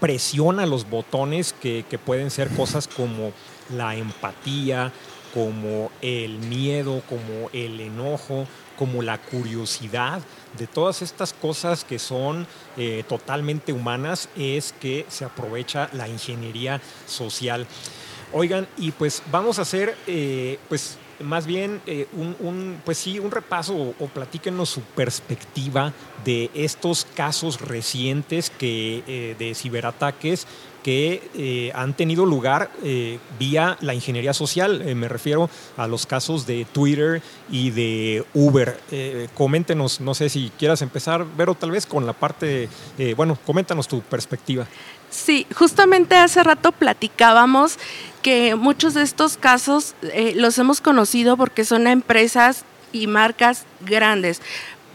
presiona 0.00 0.64
los 0.64 0.88
botones 0.88 1.52
que, 1.52 1.84
que 1.90 1.98
pueden 1.98 2.30
ser 2.30 2.48
cosas 2.50 2.88
como 2.88 3.32
la 3.76 3.94
empatía, 3.96 4.92
como 5.34 5.90
el 6.00 6.38
miedo, 6.38 7.02
como 7.08 7.50
el 7.52 7.80
enojo, 7.80 8.46
como 8.78 9.02
la 9.02 9.18
curiosidad 9.18 10.22
de 10.58 10.66
todas 10.66 11.02
estas 11.02 11.32
cosas 11.32 11.84
que 11.84 11.98
son 11.98 12.46
eh, 12.76 13.04
totalmente 13.08 13.72
humanas 13.72 14.28
es 14.36 14.74
que 14.80 15.06
se 15.08 15.24
aprovecha 15.24 15.88
la 15.92 16.08
ingeniería 16.08 16.80
social. 17.06 17.66
Oigan, 18.32 18.68
y 18.76 18.90
pues 18.90 19.22
vamos 19.30 19.58
a 19.58 19.62
hacer 19.62 19.96
eh, 20.06 20.58
pues 20.68 20.98
más 21.20 21.46
bien 21.46 21.80
eh, 21.86 22.06
un, 22.12 22.80
pues 22.84 22.98
sí, 22.98 23.18
un 23.18 23.30
repaso 23.30 23.74
o, 23.74 24.06
platíquenos 24.06 24.68
su 24.68 24.82
perspectiva 24.82 25.92
de 26.24 26.50
estos 26.54 27.04
casos 27.04 27.60
recientes 27.60 28.50
que, 28.50 29.34
de 29.36 29.54
ciberataques 29.54 30.46
que 30.82 31.30
eh, 31.34 31.72
han 31.74 31.94
tenido 31.94 32.24
lugar 32.24 32.70
eh, 32.82 33.18
vía 33.38 33.76
la 33.80 33.94
ingeniería 33.94 34.32
social. 34.32 34.82
Eh, 34.82 34.94
me 34.94 35.08
refiero 35.08 35.50
a 35.76 35.86
los 35.86 36.06
casos 36.06 36.46
de 36.46 36.66
Twitter 36.72 37.22
y 37.50 37.70
de 37.70 38.24
Uber. 38.34 38.78
coméntenos, 39.34 40.00
no 40.00 40.14
sé 40.14 40.28
si 40.28 40.50
quieras 40.58 40.82
empezar, 40.82 41.24
Vero, 41.36 41.54
tal 41.54 41.70
vez 41.70 41.86
con 41.86 42.06
la 42.06 42.12
parte, 42.12 42.68
bueno, 43.16 43.38
coméntanos 43.46 43.88
tu 43.88 44.00
perspectiva. 44.02 44.66
Sí, 45.10 45.46
justamente 45.54 46.16
hace 46.16 46.42
rato 46.42 46.72
platicábamos 46.72 47.78
que 48.22 48.54
muchos 48.54 48.94
de 48.94 49.02
estos 49.02 49.36
casos 49.36 49.94
los 50.34 50.58
hemos 50.58 50.80
conocido 50.80 51.36
porque 51.36 51.64
son 51.64 51.86
empresas 51.86 52.64
y 52.92 53.06
marcas 53.06 53.64
grandes, 53.80 54.40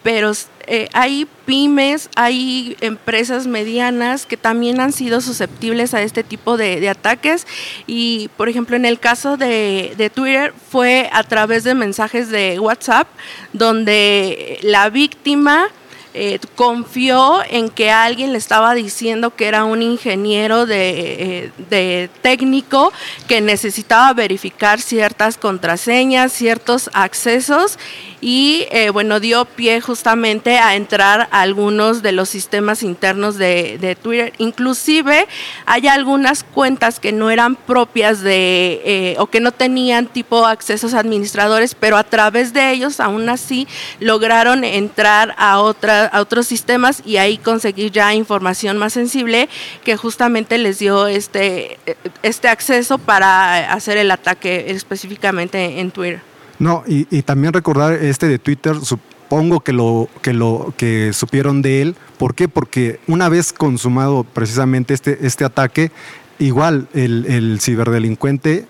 pero 0.04 0.34
eh, 0.68 0.90
hay 0.94 1.28
pymes, 1.46 2.10
hay 2.16 2.78
empresas 2.82 3.48
medianas 3.48 4.26
que 4.26 4.38
también 4.38 4.80
han 4.80 4.92
sido 4.92 5.22
susceptibles 5.22 5.94
a 5.94 6.02
este 6.02 6.24
tipo 6.24 6.58
de, 6.58 6.88
ataques. 6.90 7.48
Y, 7.88 8.30
por 8.38 8.50
ejemplo, 8.50 8.76
en 8.76 8.86
el 8.86 9.00
caso 9.00 9.38
de, 9.38 9.94
de, 9.98 10.10
Twitter 10.10 10.54
fue 10.70 11.10
a 11.12 11.24
través 11.24 11.64
de 11.64 11.74
mensajes 11.74 12.30
de 12.30 12.60
WhatsApp 12.60 13.08
donde 13.54 14.60
la 14.62 14.90
víctima 14.90 15.70
eh, 16.16 16.40
confió 16.56 17.42
en 17.50 17.70
que 17.70 17.90
alguien 17.90 18.34
le 18.34 18.38
estaba 18.38 18.76
diciendo 18.76 19.32
que 19.36 19.48
era 19.48 19.64
un 19.64 19.82
ingeniero 19.82 20.68
de, 20.68 21.52
eh, 21.72 22.10
técnico 22.22 22.94
que 23.28 23.42
necesitaba 23.42 24.14
verificar 24.14 24.80
ciertas 24.80 25.40
contraseñas, 25.40 26.32
ciertos 26.32 26.92
accesos 26.94 27.80
y 28.22 28.68
eh, 28.70 28.92
bueno, 28.92 29.20
dio 29.20 29.46
pie 29.46 29.82
justamente 29.82 30.60
a 30.60 30.76
entrar 30.76 31.28
a 31.32 31.42
algunos 31.42 32.04
de 32.04 32.12
los 32.12 32.30
sistemas 32.30 32.84
internos 32.84 33.38
de, 33.40 33.98
Twitter. 34.02 34.34
Inclusive 34.38 35.28
hay 35.66 35.88
algunas 35.88 36.44
cuentas 36.44 37.00
que 37.00 37.12
no 37.12 37.32
eran 37.32 37.56
propias 37.56 38.22
de 38.22 39.16
o 39.18 39.28
que 39.28 39.40
no 39.40 39.52
tenían 39.52 40.06
tipo 40.08 40.46
accesos 40.46 40.94
administradores, 40.94 41.76
pero 41.76 41.98
a 41.98 42.04
través 42.04 42.54
de 42.54 42.72
ellos 42.72 43.00
aún 43.00 43.30
así 43.30 43.68
lograron 44.00 44.64
entrar 44.64 45.34
a 45.38 45.60
otras 45.60 46.03
a, 46.12 46.22
otros 46.22 46.48
sistemas 46.48 47.02
y 47.06 47.18
ahí 47.18 47.38
conseguir 47.38 47.92
ya 47.92 48.14
información 48.14 48.78
más 48.78 48.94
sensible 48.94 49.50
que 49.84 49.98
justamente 49.98 50.58
les 50.58 50.80
dio 50.80 51.08
este, 51.08 51.80
este 52.22 52.48
acceso 52.48 52.98
para 52.98 53.74
hacer 53.74 53.98
el 53.98 54.12
ataque 54.12 54.66
específicamente 54.70 55.80
en 55.80 55.92
Twitter. 55.92 56.22
No, 56.60 56.84
y, 56.88 57.22
también 57.24 57.54
recordar 57.54 57.94
este 57.94 58.28
de 58.28 58.40
Twitter, 58.40 58.76
supongo 58.84 59.62
que 59.62 59.74
lo, 59.74 60.08
que 60.22 60.34
lo 60.34 60.74
que 60.78 61.12
supieron 61.14 61.62
de 61.62 61.82
él. 61.82 61.96
¿Por 62.18 62.36
qué? 62.36 62.48
Porque 62.48 63.00
una 63.08 63.28
vez 63.28 63.52
consumado 63.52 64.24
precisamente 64.24 64.94
este, 64.94 65.26
este 65.26 65.46
ataque, 65.46 65.92
igual 66.40 66.88
el, 66.94 67.26
el 67.26 67.60
ciberdelincuente 67.60 68.66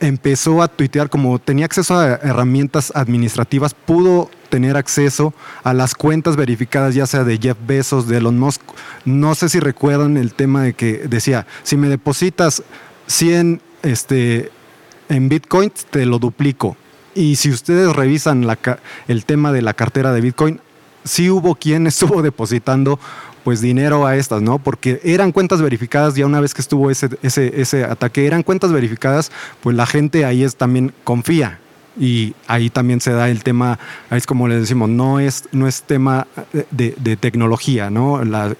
empezó 0.00 0.62
a 0.62 0.68
tuitear, 0.68 1.10
como 1.10 1.38
tenía 1.38 1.66
acceso 1.66 1.98
a 1.98 2.14
herramientas 2.14 2.92
administrativas, 2.94 3.74
pudo 3.74 4.30
tener 4.48 4.76
acceso 4.76 5.32
a 5.62 5.72
las 5.72 5.94
cuentas 5.94 6.36
verificadas, 6.36 6.94
ya 6.94 7.06
sea 7.06 7.24
de 7.24 7.38
Jeff 7.38 7.56
Bezos, 7.66 8.08
de 8.08 8.16
Elon 8.18 8.38
Musk. 8.38 8.62
No 9.04 9.34
sé 9.34 9.48
si 9.48 9.60
recuerdan 9.60 10.16
el 10.16 10.34
tema 10.34 10.62
de 10.62 10.74
que 10.74 11.06
decía, 11.08 11.46
si 11.62 11.76
me 11.76 11.88
depositas 11.88 12.62
100 13.06 13.60
este, 13.82 14.50
en 15.08 15.28
Bitcoin, 15.28 15.72
te 15.90 16.06
lo 16.06 16.18
duplico. 16.18 16.76
Y 17.14 17.36
si 17.36 17.50
ustedes 17.50 17.94
revisan 17.94 18.46
el 19.08 19.24
tema 19.24 19.52
de 19.52 19.62
la 19.62 19.74
cartera 19.74 20.12
de 20.12 20.20
Bitcoin, 20.20 20.60
sí 21.04 21.30
hubo 21.30 21.54
quien 21.54 21.86
estuvo 21.86 22.22
depositando 22.22 22.98
pues 23.44 23.60
dinero 23.60 24.06
a 24.06 24.16
estas, 24.16 24.42
¿no? 24.42 24.58
Porque 24.58 25.00
eran 25.04 25.32
cuentas 25.32 25.62
verificadas 25.62 26.14
ya 26.14 26.26
una 26.26 26.40
vez 26.40 26.54
que 26.54 26.62
estuvo 26.62 26.90
ese, 26.90 27.08
ese, 27.22 27.60
ese 27.60 27.84
ataque, 27.84 28.26
eran 28.26 28.42
cuentas 28.42 28.72
verificadas, 28.72 29.30
pues 29.62 29.76
la 29.76 29.86
gente 29.86 30.24
ahí 30.24 30.44
es 30.44 30.56
también 30.56 30.92
confía, 31.04 31.58
y 31.98 32.34
ahí 32.46 32.70
también 32.70 33.00
se 33.00 33.12
da 33.12 33.28
el 33.28 33.42
tema, 33.42 33.78
es 34.10 34.26
como 34.26 34.48
les 34.48 34.60
decimos, 34.60 34.88
no 34.88 35.20
es, 35.20 35.48
no 35.52 35.66
es 35.66 35.82
tema 35.82 36.26
de, 36.70 37.16
tecnología, 37.16 37.90
¿no? 37.90 38.24
La 38.24 38.54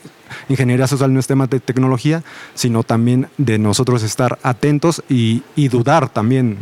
ingeniería 0.48 0.86
social 0.86 1.12
no 1.12 1.20
es 1.20 1.26
tema 1.26 1.46
de 1.46 1.60
tecnología, 1.60 2.22
sino 2.54 2.82
también 2.82 3.28
de 3.38 3.58
nosotros 3.58 4.02
estar 4.02 4.38
atentos 4.42 5.02
y, 5.08 5.42
dudar 5.68 6.08
también 6.08 6.58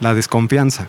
la 0.00 0.14
desconfianza. 0.14 0.88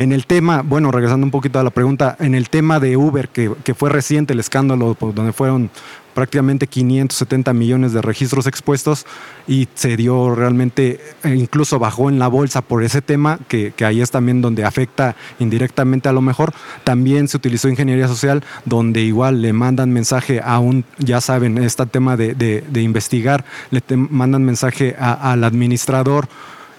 En 0.00 0.12
el 0.12 0.24
tema, 0.24 0.62
bueno, 0.62 0.90
regresando 0.90 1.26
un 1.26 1.30
poquito 1.30 1.58
a 1.58 1.62
la 1.62 1.68
pregunta, 1.68 2.16
en 2.20 2.34
el 2.34 2.48
tema 2.48 2.80
de 2.80 2.96
Uber, 2.96 3.28
que, 3.28 3.52
que 3.62 3.74
fue 3.74 3.90
reciente 3.90 4.32
el 4.32 4.40
escándalo, 4.40 4.96
donde 4.98 5.34
fueron 5.34 5.70
prácticamente 6.14 6.66
570 6.66 7.52
millones 7.52 7.92
de 7.92 8.00
registros 8.00 8.46
expuestos 8.46 9.04
y 9.46 9.68
se 9.74 9.98
dio 9.98 10.34
realmente, 10.34 11.00
eh, 11.22 11.34
incluso 11.34 11.78
bajó 11.78 12.08
en 12.08 12.18
la 12.18 12.28
bolsa 12.28 12.62
por 12.62 12.82
ese 12.82 13.02
tema, 13.02 13.38
que, 13.46 13.74
ahí 13.84 14.00
es 14.00 14.10
también 14.10 14.40
donde 14.40 14.64
afecta 14.64 15.16
indirectamente 15.38 16.08
a 16.08 16.14
lo 16.14 16.22
mejor. 16.22 16.54
También 16.82 17.28
se 17.28 17.36
utilizó 17.36 17.68
ingeniería 17.68 18.08
social, 18.08 18.42
donde 18.64 19.02
igual 19.02 19.42
le 19.42 19.52
mandan 19.52 19.92
mensaje 19.92 20.40
a 20.42 20.60
un, 20.60 20.86
ya 20.96 21.20
saben, 21.20 21.58
este 21.58 21.84
tema 21.84 22.16
de, 22.16 22.64
investigar, 22.74 23.44
le 23.70 23.82
mandan 23.94 24.44
mensaje 24.44 24.96
al 24.98 25.44
administrador, 25.44 26.26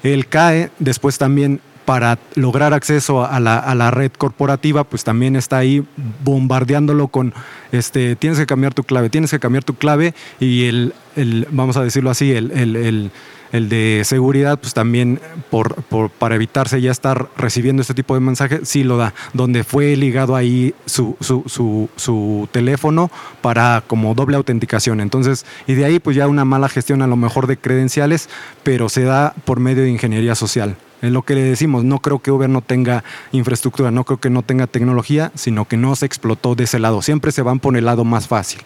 él 0.02 0.26
cae, 0.26 0.72
después 0.80 1.20
también 1.20 1.62
para 1.86 2.20
lograr 2.36 2.74
acceso 2.74 3.26
a 3.26 3.40
la, 3.40 3.92
red 3.92 4.12
corporativa, 4.12 4.84
pues 4.84 5.04
también 5.04 5.36
está 5.36 5.58
ahí 5.58 5.86
bombardeándolo 6.24 7.08
con, 7.08 7.34
este, 7.72 8.16
tienes 8.16 8.40
que 8.40 8.46
cambiar 8.46 8.74
tu 8.74 8.84
clave, 8.84 9.10
tienes 9.10 9.32
que 9.32 9.40
cambiar 9.40 9.64
tu 9.64 9.76
clave 9.76 10.14
y 10.40 10.66
el, 10.66 10.94
el 11.16 11.48
vamos 11.52 11.78
a 11.78 11.84
decirlo 11.84 12.10
así, 12.10 12.32
el, 12.32 12.52
el, 12.52 13.12
el 13.52 13.70
de 13.70 14.02
seguridad, 14.06 14.60
pues 14.60 14.74
también 14.74 15.20
por, 15.50 15.76
por, 15.84 16.10
para 16.10 16.36
evitarse 16.36 16.82
ya 16.82 16.92
estar 16.92 17.30
recibiendo 17.38 17.82
este 17.82 17.94
tipo 17.94 18.14
de 18.14 18.22
mensajes, 18.22 18.68
sí 18.68 18.84
lo 18.84 18.98
da, 18.98 19.14
donde 19.34 19.64
fue 19.64 19.96
ligado 19.96 20.36
ahí 20.36 20.74
su, 20.86 21.18
su, 21.20 21.44
su, 21.48 21.90
su, 21.96 22.48
teléfono 22.52 23.12
para 23.42 23.84
como 23.86 24.16
doble 24.16 24.38
autenticación. 24.38 25.02
Entonces, 25.02 25.46
y 25.68 25.74
de 25.74 25.86
ahí 25.86 26.00
pues 26.00 26.16
ya 26.16 26.28
una 26.28 26.46
mala 26.46 26.70
gestión 26.70 27.02
a 27.02 27.08
lo 27.08 27.16
mejor 27.16 27.48
de 27.48 27.58
credenciales, 27.58 28.30
pero 28.64 28.90
se 28.90 29.04
da 29.04 29.34
por 29.46 29.60
medio 29.60 29.84
de 29.84 29.90
ingeniería 29.90 30.36
social. 30.36 30.78
En 31.02 31.14
lo 31.14 31.24
que 31.24 31.36
le 31.36 31.42
decimos, 31.42 31.84
no 31.84 32.00
creo 32.00 32.20
que 32.20 32.32
Uber 32.32 32.50
no 32.50 32.62
tenga 32.62 33.04
infraestructura, 33.32 33.90
no 33.90 34.04
creo 34.04 34.20
que 34.20 34.30
no 34.30 34.44
tenga 34.44 34.68
tecnología, 34.68 35.32
sino 35.36 35.68
que 35.68 35.78
no 35.78 35.96
se 35.96 36.06
explotó 36.06 36.54
de 36.54 36.66
ese 36.66 36.80
lado. 36.80 37.02
Siempre 37.02 37.32
se 37.32 37.42
van 37.42 37.60
por 37.60 37.76
el 37.76 37.86
lado 37.86 38.04
más 38.04 38.28
fácil. 38.28 38.62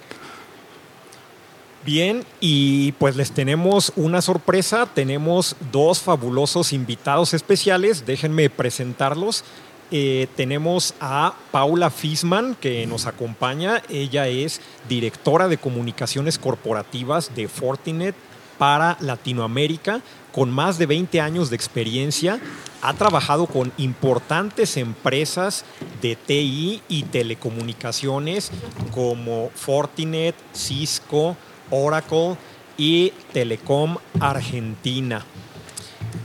Bien, 1.85 2.25
y 2.39 2.93
pues 2.93 3.15
les 3.15 3.31
tenemos 3.31 3.93
una 3.95 4.21
sorpresa. 4.21 4.87
Tenemos 4.87 5.55
dos 5.71 6.01
fabulosos 6.01 6.73
invitados 6.73 7.33
especiales. 7.35 8.07
Déjenme 8.07 8.49
presentarlos. 8.49 9.43
Eh, 9.91 10.27
tenemos 10.35 10.95
a 10.99 11.35
Paula 11.51 11.91
Fisman 11.91 12.55
que 12.55 12.87
nos 12.87 13.05
acompaña. 13.05 13.83
Ella 13.87 14.27
es 14.27 14.61
directora 14.89 15.47
de 15.47 15.59
comunicaciones 15.59 16.39
corporativas 16.39 17.35
de 17.35 17.47
Fortinet 17.47 18.15
para 18.57 18.97
Latinoamérica 18.99 20.01
con 20.35 20.51
más 20.51 20.77
de 20.77 20.85
20 20.85 21.21
años 21.21 21.49
de 21.49 21.55
experiencia, 21.55 22.41
ha 22.81 22.93
trabajado 22.93 23.47
con 23.47 23.71
importantes 23.77 24.75
empresas 24.75 25.63
de 26.01 26.17
TI 26.17 26.81
y 26.89 27.03
telecomunicaciones 27.03 28.51
como 28.93 29.49
Fortinet, 29.55 30.35
Cisco, 30.53 31.37
Oracle 31.71 32.35
y 32.77 33.13
Telecom 33.31 33.95
Argentina. 34.19 35.23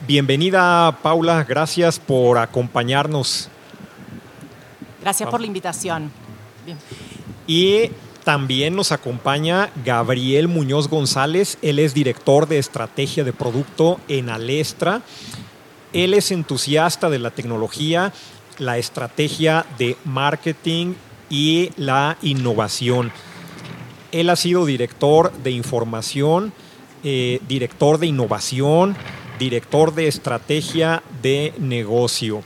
Bienvenida 0.09 0.99
Paula, 1.05 1.45
gracias 1.45 2.01
por 2.01 2.39
acompañarnos. 2.39 3.49
Gracias 5.03 5.31
por 5.31 5.41
la 5.41 5.47
invitación. 5.47 6.11
Y 7.47 7.93
también 8.25 8.77
nos 8.77 8.93
acompaña 8.93 9.71
Gabriel 9.85 10.49
Muñoz 10.49 10.89
González, 10.89 11.59
él 11.63 11.79
es 11.79 11.95
director 11.95 12.47
de 12.47 12.59
estrategia 12.59 13.25
de 13.25 13.33
producto 13.33 13.99
en 14.09 14.29
Alestra. 14.29 15.03
Él 15.93 16.15
es 16.15 16.31
entusiasta 16.31 17.11
de 17.11 17.19
la 17.19 17.31
tecnología, 17.31 18.13
la 18.59 18.79
estrategia 18.79 19.67
de 19.79 19.97
marketing 20.05 20.95
y 21.29 21.71
la 21.77 22.17
innovación. 22.23 23.11
Él 24.13 24.31
ha 24.31 24.37
sido 24.37 24.67
director 24.67 25.33
de 25.43 25.51
información, 25.53 26.53
eh, 27.03 27.41
director 27.49 27.99
de 27.99 28.07
innovación, 28.07 28.97
director 29.39 29.95
de 29.95 30.09
estrategia 30.09 31.03
de 31.23 31.55
negocio. 31.59 32.43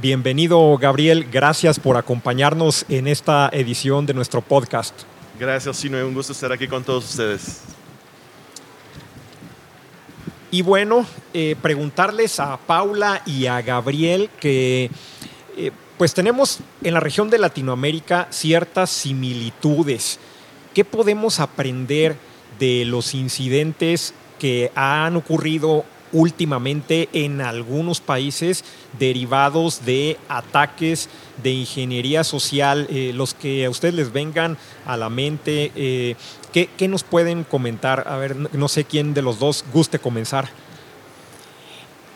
Bienvenido, 0.00 0.78
Gabriel. 0.78 1.26
Gracias 1.28 1.80
por 1.80 1.96
acompañarnos 1.96 2.86
en 2.88 3.08
esta 3.08 3.50
edición 3.52 4.06
de 4.06 4.14
nuestro 4.14 4.40
podcast. 4.40 4.94
Gracias, 5.40 5.76
Sino. 5.76 5.98
Un 6.06 6.14
gusto 6.14 6.32
estar 6.32 6.52
aquí 6.52 6.68
con 6.68 6.84
todos 6.84 7.04
ustedes. 7.04 7.62
Y 10.52 10.62
bueno, 10.62 11.04
eh, 11.34 11.56
preguntarles 11.60 12.38
a 12.38 12.56
Paula 12.58 13.22
y 13.26 13.46
a 13.46 13.60
Gabriel 13.60 14.30
que 14.38 14.88
eh, 15.56 15.72
pues 15.96 16.14
tenemos 16.14 16.60
en 16.84 16.94
la 16.94 17.00
región 17.00 17.28
de 17.28 17.38
Latinoamérica 17.38 18.28
ciertas 18.30 18.90
similitudes. 18.90 20.20
¿Qué 20.74 20.84
podemos 20.84 21.40
aprender 21.40 22.14
de 22.60 22.84
los 22.84 23.16
incidentes 23.16 24.14
que 24.38 24.70
han 24.76 25.16
ocurrido 25.16 25.84
últimamente 26.12 27.08
en 27.12 27.40
algunos 27.40 28.00
países 28.00 28.64
derivados 28.98 29.84
de 29.84 30.18
ataques 30.28 31.08
de 31.42 31.50
ingeniería 31.50 32.24
social, 32.24 32.86
eh, 32.90 33.12
los 33.14 33.34
que 33.34 33.64
a 33.64 33.70
ustedes 33.70 33.94
les 33.94 34.12
vengan 34.12 34.58
a 34.86 34.96
la 34.96 35.08
mente, 35.08 35.72
eh, 35.76 36.16
¿qué, 36.52 36.68
¿qué, 36.76 36.88
nos 36.88 37.04
pueden 37.04 37.44
comentar? 37.44 38.04
A 38.08 38.16
ver, 38.16 38.36
no 38.52 38.68
sé 38.68 38.84
quién 38.84 39.14
de 39.14 39.22
los 39.22 39.38
dos 39.38 39.64
guste 39.72 39.98
comenzar. 39.98 40.48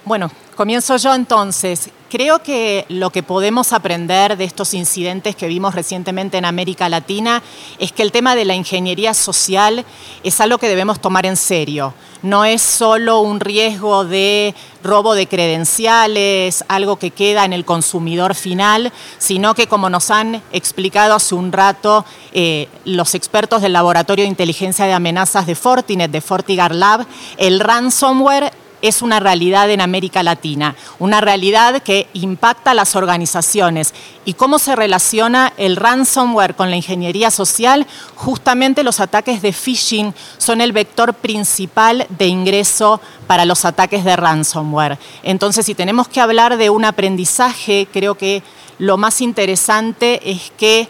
Bueno, 0.04 0.30
comienzo 0.56 0.96
yo 0.96 1.14
entonces. 1.14 1.90
Creo 2.12 2.42
que 2.42 2.84
lo 2.90 3.08
que 3.08 3.22
podemos 3.22 3.72
aprender 3.72 4.36
de 4.36 4.44
estos 4.44 4.74
incidentes 4.74 5.34
que 5.34 5.46
vimos 5.48 5.74
recientemente 5.74 6.36
en 6.36 6.44
América 6.44 6.90
Latina 6.90 7.42
es 7.78 7.90
que 7.90 8.02
el 8.02 8.12
tema 8.12 8.34
de 8.34 8.44
la 8.44 8.54
ingeniería 8.54 9.14
social 9.14 9.86
es 10.22 10.38
algo 10.42 10.58
que 10.58 10.68
debemos 10.68 11.00
tomar 11.00 11.24
en 11.24 11.38
serio. 11.38 11.94
No 12.20 12.44
es 12.44 12.60
solo 12.60 13.20
un 13.20 13.40
riesgo 13.40 14.04
de 14.04 14.54
robo 14.84 15.14
de 15.14 15.26
credenciales, 15.26 16.66
algo 16.68 16.96
que 16.96 17.12
queda 17.12 17.46
en 17.46 17.54
el 17.54 17.64
consumidor 17.64 18.34
final, 18.34 18.92
sino 19.16 19.54
que 19.54 19.66
como 19.66 19.88
nos 19.88 20.10
han 20.10 20.42
explicado 20.52 21.14
hace 21.14 21.34
un 21.34 21.50
rato 21.50 22.04
eh, 22.34 22.68
los 22.84 23.14
expertos 23.14 23.62
del 23.62 23.72
Laboratorio 23.72 24.24
de 24.24 24.28
Inteligencia 24.28 24.84
de 24.84 24.92
Amenazas 24.92 25.46
de 25.46 25.54
Fortinet, 25.54 26.10
de 26.10 26.20
Fortigar 26.20 26.74
Lab, 26.74 27.06
el 27.38 27.58
ransomware 27.58 28.52
es 28.82 29.00
una 29.00 29.20
realidad 29.20 29.70
en 29.70 29.80
América 29.80 30.22
Latina, 30.22 30.74
una 30.98 31.20
realidad 31.20 31.82
que 31.82 32.08
impacta 32.12 32.72
a 32.72 32.74
las 32.74 32.96
organizaciones. 32.96 33.94
¿Y 34.24 34.34
cómo 34.34 34.58
se 34.58 34.76
relaciona 34.76 35.52
el 35.56 35.76
ransomware 35.76 36.54
con 36.54 36.68
la 36.68 36.76
ingeniería 36.76 37.30
social? 37.30 37.86
Justamente 38.16 38.82
los 38.82 39.00
ataques 39.00 39.40
de 39.40 39.52
phishing 39.52 40.14
son 40.36 40.60
el 40.60 40.72
vector 40.72 41.14
principal 41.14 42.06
de 42.10 42.26
ingreso 42.26 43.00
para 43.26 43.44
los 43.44 43.64
ataques 43.64 44.04
de 44.04 44.16
ransomware. 44.16 44.98
Entonces, 45.22 45.64
si 45.64 45.74
tenemos 45.74 46.08
que 46.08 46.20
hablar 46.20 46.56
de 46.56 46.68
un 46.68 46.84
aprendizaje, 46.84 47.86
creo 47.92 48.16
que 48.16 48.42
lo 48.78 48.96
más 48.96 49.20
interesante 49.20 50.30
es 50.30 50.52
que 50.56 50.88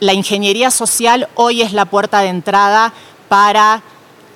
la 0.00 0.14
ingeniería 0.14 0.70
social 0.70 1.28
hoy 1.34 1.62
es 1.62 1.72
la 1.72 1.84
puerta 1.84 2.20
de 2.20 2.28
entrada 2.28 2.92
para 3.28 3.82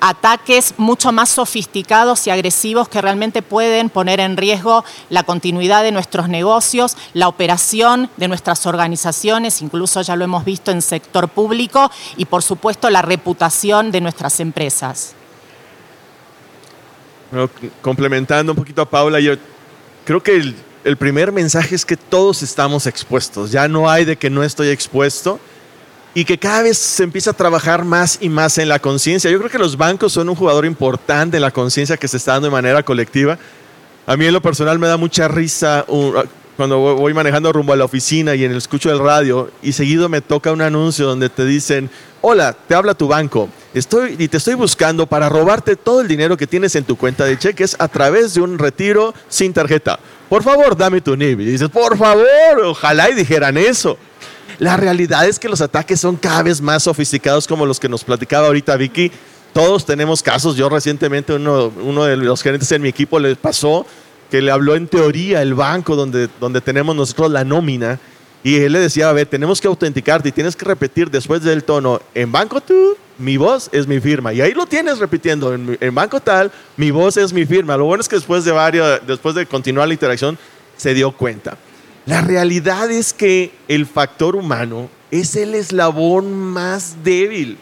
ataques 0.00 0.74
mucho 0.76 1.12
más 1.12 1.28
sofisticados 1.28 2.26
y 2.26 2.30
agresivos 2.30 2.88
que 2.88 3.00
realmente 3.00 3.42
pueden 3.42 3.90
poner 3.90 4.20
en 4.20 4.36
riesgo 4.36 4.84
la 5.10 5.22
continuidad 5.22 5.82
de 5.82 5.92
nuestros 5.92 6.28
negocios, 6.28 6.96
la 7.14 7.28
operación 7.28 8.10
de 8.16 8.28
nuestras 8.28 8.66
organizaciones, 8.66 9.62
incluso 9.62 10.02
ya 10.02 10.16
lo 10.16 10.24
hemos 10.24 10.44
visto 10.44 10.70
en 10.70 10.82
sector 10.82 11.28
público, 11.28 11.90
y 12.16 12.24
por 12.24 12.42
supuesto 12.42 12.90
la 12.90 13.02
reputación 13.02 13.90
de 13.90 14.00
nuestras 14.00 14.40
empresas. 14.40 15.14
Complementando 17.82 18.52
un 18.52 18.56
poquito 18.56 18.82
a 18.82 18.88
Paula, 18.88 19.20
yo 19.20 19.34
creo 20.04 20.22
que 20.22 20.36
el, 20.36 20.56
el 20.84 20.96
primer 20.96 21.32
mensaje 21.32 21.74
es 21.74 21.84
que 21.84 21.96
todos 21.96 22.42
estamos 22.42 22.86
expuestos, 22.86 23.50
ya 23.50 23.68
no 23.68 23.90
hay 23.90 24.04
de 24.04 24.16
que 24.16 24.30
no 24.30 24.42
estoy 24.42 24.68
expuesto 24.68 25.40
y 26.16 26.24
que 26.24 26.38
cada 26.38 26.62
vez 26.62 26.78
se 26.78 27.02
empieza 27.02 27.32
a 27.32 27.34
trabajar 27.34 27.84
más 27.84 28.16
y 28.22 28.30
más 28.30 28.56
en 28.56 28.70
la 28.70 28.78
conciencia. 28.78 29.30
Yo 29.30 29.36
creo 29.36 29.50
que 29.50 29.58
los 29.58 29.76
bancos 29.76 30.14
son 30.14 30.30
un 30.30 30.34
jugador 30.34 30.64
importante 30.64 31.36
en 31.36 31.42
la 31.42 31.50
conciencia 31.50 31.98
que 31.98 32.08
se 32.08 32.16
está 32.16 32.32
dando 32.32 32.46
de 32.46 32.52
manera 32.52 32.82
colectiva. 32.82 33.38
A 34.06 34.16
mí 34.16 34.24
en 34.24 34.32
lo 34.32 34.40
personal 34.40 34.78
me 34.78 34.86
da 34.86 34.96
mucha 34.96 35.28
risa 35.28 35.84
cuando 36.56 36.78
voy 36.78 37.12
manejando 37.12 37.52
rumbo 37.52 37.74
a 37.74 37.76
la 37.76 37.84
oficina 37.84 38.34
y 38.34 38.46
en 38.46 38.52
el 38.52 38.56
escucho 38.56 38.88
del 38.88 39.00
radio 39.00 39.50
y 39.60 39.72
seguido 39.72 40.08
me 40.08 40.22
toca 40.22 40.52
un 40.52 40.62
anuncio 40.62 41.06
donde 41.06 41.28
te 41.28 41.44
dicen, 41.44 41.90
hola, 42.22 42.56
te 42.66 42.74
habla 42.74 42.94
tu 42.94 43.08
banco, 43.08 43.50
estoy 43.74 44.16
y 44.18 44.28
te 44.28 44.38
estoy 44.38 44.54
buscando 44.54 45.06
para 45.06 45.28
robarte 45.28 45.76
todo 45.76 46.00
el 46.00 46.08
dinero 46.08 46.38
que 46.38 46.46
tienes 46.46 46.74
en 46.76 46.84
tu 46.84 46.96
cuenta 46.96 47.26
de 47.26 47.38
cheques 47.38 47.76
a 47.78 47.88
través 47.88 48.32
de 48.32 48.40
un 48.40 48.58
retiro 48.58 49.12
sin 49.28 49.52
tarjeta. 49.52 49.98
Por 50.30 50.42
favor, 50.42 50.78
dame 50.78 51.02
tu 51.02 51.14
NIB. 51.14 51.40
Y 51.40 51.44
dices, 51.44 51.68
por 51.68 51.98
favor, 51.98 52.26
ojalá 52.64 53.10
y 53.10 53.14
dijeran 53.14 53.58
eso. 53.58 53.98
La 54.58 54.76
realidad 54.76 55.26
es 55.26 55.38
que 55.38 55.48
los 55.48 55.60
ataques 55.60 56.00
son 56.00 56.16
cada 56.16 56.42
vez 56.42 56.60
más 56.60 56.84
sofisticados 56.84 57.46
como 57.46 57.66
los 57.66 57.78
que 57.78 57.88
nos 57.88 58.04
platicaba 58.04 58.46
ahorita 58.46 58.76
Vicky. 58.76 59.12
Todos 59.52 59.84
tenemos 59.84 60.22
casos. 60.22 60.56
Yo 60.56 60.68
recientemente 60.68 61.34
uno, 61.34 62.04
de 62.04 62.16
los 62.16 62.42
gerentes 62.42 62.70
en 62.72 62.82
mi 62.82 62.88
equipo 62.88 63.18
le 63.18 63.36
pasó 63.36 63.86
que 64.30 64.40
le 64.42 64.50
habló 64.50 64.74
en 64.74 64.88
teoría 64.88 65.42
el 65.42 65.54
banco 65.54 65.94
donde, 65.94 66.28
donde 66.40 66.60
tenemos 66.60 66.96
nosotros 66.96 67.30
la 67.30 67.44
nómina 67.44 68.00
y 68.42 68.56
él 68.56 68.72
le 68.72 68.78
decía, 68.78 69.08
a 69.08 69.12
ver, 69.12 69.26
tenemos 69.26 69.60
que 69.60 69.66
autenticarte 69.66 70.28
y 70.28 70.32
tienes 70.32 70.54
que 70.56 70.64
repetir 70.64 71.10
después 71.10 71.42
del 71.42 71.64
tono, 71.64 72.00
en 72.14 72.30
banco 72.30 72.60
tú, 72.60 72.96
mi 73.18 73.36
voz 73.36 73.68
es 73.72 73.86
mi 73.88 73.98
firma. 73.98 74.32
Y 74.32 74.40
ahí 74.40 74.52
lo 74.52 74.66
tienes 74.66 74.98
repitiendo, 74.98 75.52
en, 75.52 75.76
en 75.80 75.94
banco 75.94 76.20
tal, 76.20 76.52
mi 76.76 76.90
voz 76.90 77.16
es 77.16 77.32
mi 77.32 77.44
firma. 77.44 77.76
Lo 77.76 77.86
bueno 77.86 78.02
es 78.02 78.08
que 78.08 78.16
después 78.16 78.44
de, 78.44 78.52
varios, 78.52 79.00
después 79.06 79.34
de 79.34 79.46
continuar 79.46 79.88
la 79.88 79.94
interacción 79.94 80.38
se 80.76 80.94
dio 80.94 81.10
cuenta. 81.10 81.58
La 82.06 82.20
realidad 82.20 82.88
es 82.92 83.12
que 83.12 83.50
el 83.66 83.84
factor 83.84 84.36
humano 84.36 84.88
es 85.10 85.34
el 85.34 85.56
eslabón 85.56 86.32
más 86.32 86.98
débil. 87.02 87.58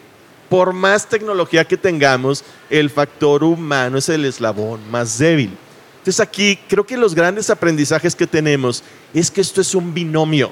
Por 0.49 0.71
más 0.71 1.09
tecnología 1.09 1.65
que 1.65 1.77
tengamos, 1.77 2.43
el 2.69 2.91
factor 2.91 3.43
humano 3.43 3.97
es 3.97 4.07
el 4.07 4.23
eslabón 4.23 4.79
más 4.91 5.17
débil. 5.17 5.57
Entonces 5.97 6.19
aquí 6.19 6.59
creo 6.69 6.85
que 6.85 6.95
los 6.95 7.15
grandes 7.15 7.49
aprendizajes 7.49 8.15
que 8.15 8.27
tenemos 8.27 8.83
es 9.15 9.31
que 9.31 9.41
esto 9.41 9.61
es 9.61 9.73
un 9.73 9.95
binomio. 9.95 10.51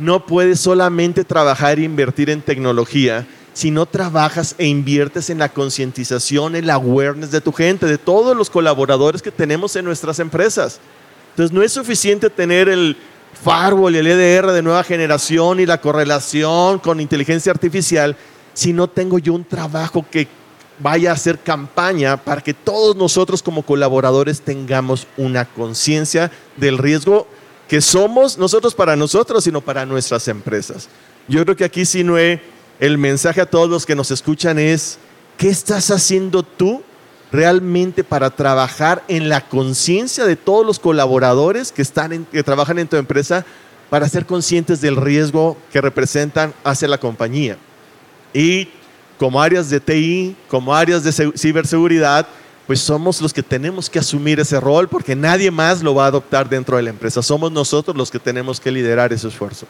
No 0.00 0.26
puedes 0.26 0.58
solamente 0.58 1.22
trabajar 1.22 1.78
e 1.78 1.84
invertir 1.84 2.30
en 2.30 2.42
tecnología 2.42 3.28
si 3.52 3.70
no 3.70 3.86
trabajas 3.86 4.56
e 4.58 4.66
inviertes 4.66 5.30
en 5.30 5.38
la 5.38 5.50
concientización, 5.50 6.56
en 6.56 6.66
la 6.66 6.74
awareness 6.74 7.30
de 7.30 7.40
tu 7.40 7.52
gente, 7.52 7.86
de 7.86 7.98
todos 7.98 8.36
los 8.36 8.50
colaboradores 8.50 9.22
que 9.22 9.30
tenemos 9.30 9.76
en 9.76 9.84
nuestras 9.84 10.18
empresas. 10.18 10.80
Entonces 11.30 11.54
no 11.54 11.62
es 11.62 11.72
suficiente 11.72 12.28
tener 12.28 12.68
el, 12.68 12.96
firewall 13.42 13.94
y 13.94 13.98
el 13.98 14.06
EDR 14.06 14.52
de 14.52 14.62
nueva 14.62 14.84
generación 14.84 15.60
y 15.60 15.66
la 15.66 15.80
correlación 15.80 16.78
con 16.78 17.00
inteligencia 17.00 17.52
artificial 17.52 18.16
si 18.52 18.72
no 18.72 18.88
tengo 18.88 19.18
yo 19.18 19.32
un 19.32 19.44
trabajo 19.44 20.04
que 20.10 20.28
vaya 20.78 21.10
a 21.10 21.14
hacer 21.14 21.38
campaña 21.38 22.16
para 22.16 22.40
que 22.40 22.54
todos 22.54 22.96
nosotros 22.96 23.42
como 23.42 23.62
colaboradores 23.62 24.40
tengamos 24.40 25.06
una 25.16 25.44
conciencia 25.44 26.30
del 26.56 26.78
riesgo 26.78 27.26
que 27.68 27.80
somos 27.80 28.36
nosotros 28.36 28.74
para 28.74 28.96
nosotros, 28.96 29.44
sino 29.44 29.60
para 29.60 29.86
nuestras 29.86 30.26
empresas. 30.28 30.88
Yo 31.28 31.44
creo 31.44 31.56
que 31.56 31.64
aquí, 31.64 31.84
si 31.84 32.02
no 32.02 32.16
el 32.18 32.98
mensaje 32.98 33.40
a 33.40 33.46
todos 33.46 33.68
los 33.68 33.86
que 33.86 33.94
nos 33.94 34.10
escuchan 34.10 34.58
es, 34.58 34.98
¿qué 35.36 35.48
estás 35.48 35.90
haciendo 35.90 36.42
tú 36.42 36.82
realmente 37.32 38.02
para 38.04 38.30
trabajar 38.30 39.04
en 39.08 39.28
la 39.28 39.48
conciencia 39.48 40.24
de 40.24 40.36
todos 40.36 40.66
los 40.66 40.78
colaboradores 40.78 41.72
que, 41.72 41.82
están 41.82 42.24
que 42.26 42.42
trabajan 42.42 42.78
en 42.78 42.88
tu 42.88 42.96
empresa 42.96 43.44
para 43.88 44.08
ser 44.08 44.26
conscientes 44.26 44.80
del 44.80 44.96
riesgo 44.96 45.56
que 45.72 45.80
representan 45.80 46.54
hacia 46.64 46.88
la 46.88 46.98
compañía. 46.98 47.56
Y 48.32 48.68
como 49.18 49.40
áreas 49.42 49.68
de 49.68 49.80
TI, 49.80 50.36
como 50.48 50.74
áreas 50.74 51.04
de 51.04 51.32
ciberseguridad, 51.36 52.26
pues 52.66 52.80
somos 52.80 53.20
los 53.20 53.32
que 53.32 53.42
tenemos 53.42 53.90
que 53.90 53.98
asumir 53.98 54.38
ese 54.38 54.60
rol 54.60 54.88
porque 54.88 55.16
nadie 55.16 55.50
más 55.50 55.82
lo 55.82 55.94
va 55.94 56.04
a 56.04 56.08
adoptar 56.08 56.48
dentro 56.48 56.76
de 56.76 56.84
la 56.84 56.90
empresa. 56.90 57.20
Somos 57.20 57.50
nosotros 57.50 57.96
los 57.96 58.10
que 58.10 58.20
tenemos 58.20 58.60
que 58.60 58.70
liderar 58.70 59.12
ese 59.12 59.26
esfuerzo. 59.26 59.66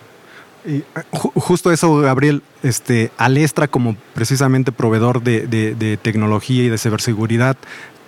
Y 0.65 0.85
justo 1.13 1.73
eso, 1.73 1.97
Gabriel, 1.97 2.43
este, 2.63 3.11
Alestra 3.17 3.69
como 3.69 3.97
precisamente 4.15 4.73
proveedor 4.73 5.23
de, 5.23 5.99
tecnología 6.03 6.65
y 6.65 6.69
de 6.69 6.77
ciberseguridad, 6.77 7.57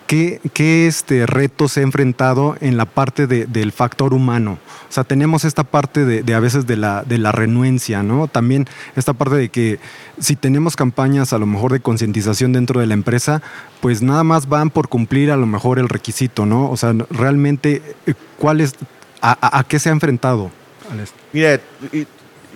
¿qué, 0.07 0.41
qué 0.53 0.87
este, 0.87 1.25
retos 1.25 1.73
se 1.73 1.81
ha 1.81 1.83
enfrentado 1.83 2.57
en 2.61 2.77
la 2.77 2.85
parte 2.85 3.27
del 3.27 3.73
factor 3.73 4.13
humano? 4.13 4.59
O 4.89 4.93
sea, 4.93 5.05
tenemos 5.05 5.47
esta 5.47 5.65
parte 5.65 6.05
de, 6.05 6.35
a 6.35 6.41
veces 6.41 6.67
de 6.67 6.77
la, 6.77 7.05
de 7.05 7.17
la 7.17 7.33
renuencia, 7.33 8.03
¿no? 8.03 8.29
También 8.29 8.67
esta 8.97 9.15
parte 9.15 9.37
de 9.37 9.49
que 9.49 9.81
si 10.19 10.37
tenemos 10.37 10.77
campañas 10.77 11.33
a 11.33 11.39
lo 11.39 11.47
mejor 11.47 11.73
de 11.73 11.81
concientización 11.81 12.53
dentro 12.53 12.81
de 12.81 12.87
la 12.87 12.95
empresa, 12.95 13.41
pues 13.81 14.03
nada 14.03 14.25
más 14.25 14.47
van 14.47 14.69
por 14.69 14.89
cumplir 14.89 15.31
a 15.31 15.39
lo 15.39 15.47
mejor 15.47 15.79
el 15.79 15.89
requisito, 15.89 16.45
¿no? 16.45 16.71
O 16.71 16.77
sea, 16.77 16.93
realmente, 17.09 17.81
eh, 18.07 18.13
¿cuál 18.37 18.61
es, 18.61 18.75
a, 19.23 19.59
a 19.59 19.65
qué 19.65 19.79
se 19.79 19.89
ha 19.89 19.93
enfrentado? 19.93 20.51
Mira, 21.33 21.61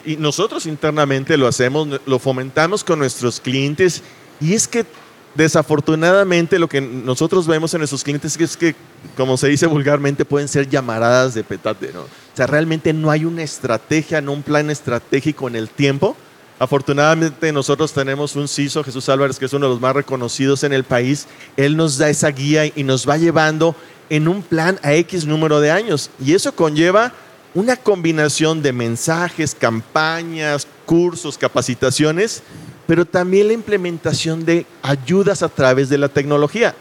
y 0.07 0.17
nosotros 0.17 0.67
internamente 0.67 1.37
lo 1.37 1.49
hacemos, 1.49 2.01
lo 2.07 2.19
fomentamos 2.19 2.85
con 2.85 3.01
nuestros 3.01 3.41
clientes 3.41 4.03
y 4.41 4.55
es 4.55 4.69
que 4.69 4.87
desafortunadamente 5.35 6.59
lo 6.59 6.69
que 6.69 6.81
nosotros 6.81 7.47
vemos 7.47 7.75
en 7.75 7.81
nuestros 7.81 8.05
clientes 8.05 8.41
es 8.41 8.57
que, 8.57 8.75
como 9.17 9.37
se 9.37 9.49
dice 9.49 9.67
vulgarmente, 9.67 10.25
pueden 10.25 10.49
ser 10.49 10.69
llamaradas 10.69 11.35
de 11.35 11.45
petate, 11.45 11.91
¿no? 11.93 12.03
O 12.03 12.37
sea, 12.37 12.47
realmente 12.47 12.93
no 12.93 13.11
hay 13.11 13.25
una 13.25 13.43
estrategia, 13.43 14.21
no 14.21 14.33
un 14.33 14.43
plan 14.43 14.71
estratégico 14.71 15.49
en 15.49 15.57
el 15.57 15.69
tiempo. 15.69 16.17
Afortunadamente 16.59 17.53
nosotros 17.53 17.93
tenemos 17.93 18.37
un 18.37 18.49
CISO, 18.49 18.85
Jesús 18.85 19.09
Álvarez, 19.09 19.39
que 19.39 19.45
es 19.45 19.53
uno 19.53 19.67
de 19.67 19.73
los 19.73 19.81
más 19.81 19.95
reconocidos 19.95 20.63
en 20.65 20.73
el 20.73 20.85
país. 20.85 21.27
Él 21.57 21.77
nos 21.77 21.99
da 21.99 22.09
esa 22.09 22.31
guía 22.31 22.65
y 22.67 22.85
nos 22.85 23.09
va 23.09 23.19
llevando 23.19 23.75
en 24.09 24.29
un 24.29 24.43
plan 24.43 24.79
a 24.83 24.95
X 24.95 25.27
número 25.27 25.61
de 25.61 25.71
años. 25.71 26.11
Y 26.25 26.35
eso 26.35 26.53
conlleva 26.53 27.13
una 27.57 27.75
combinación 27.75 28.61
de 28.61 28.75
mensajes, 28.75 29.55
campañas, 29.55 30.69
cursos, 30.85 31.39
capacitaciones, 31.39 32.43
pero 32.87 33.07
también 33.07 33.47
la 33.47 33.55
implementación 33.55 34.45
de 34.45 34.67
ayudas 34.83 35.43
a 35.43 35.49
través 35.49 35.89
de 35.89 35.97
la 35.97 36.11
tecnología. 36.11 36.75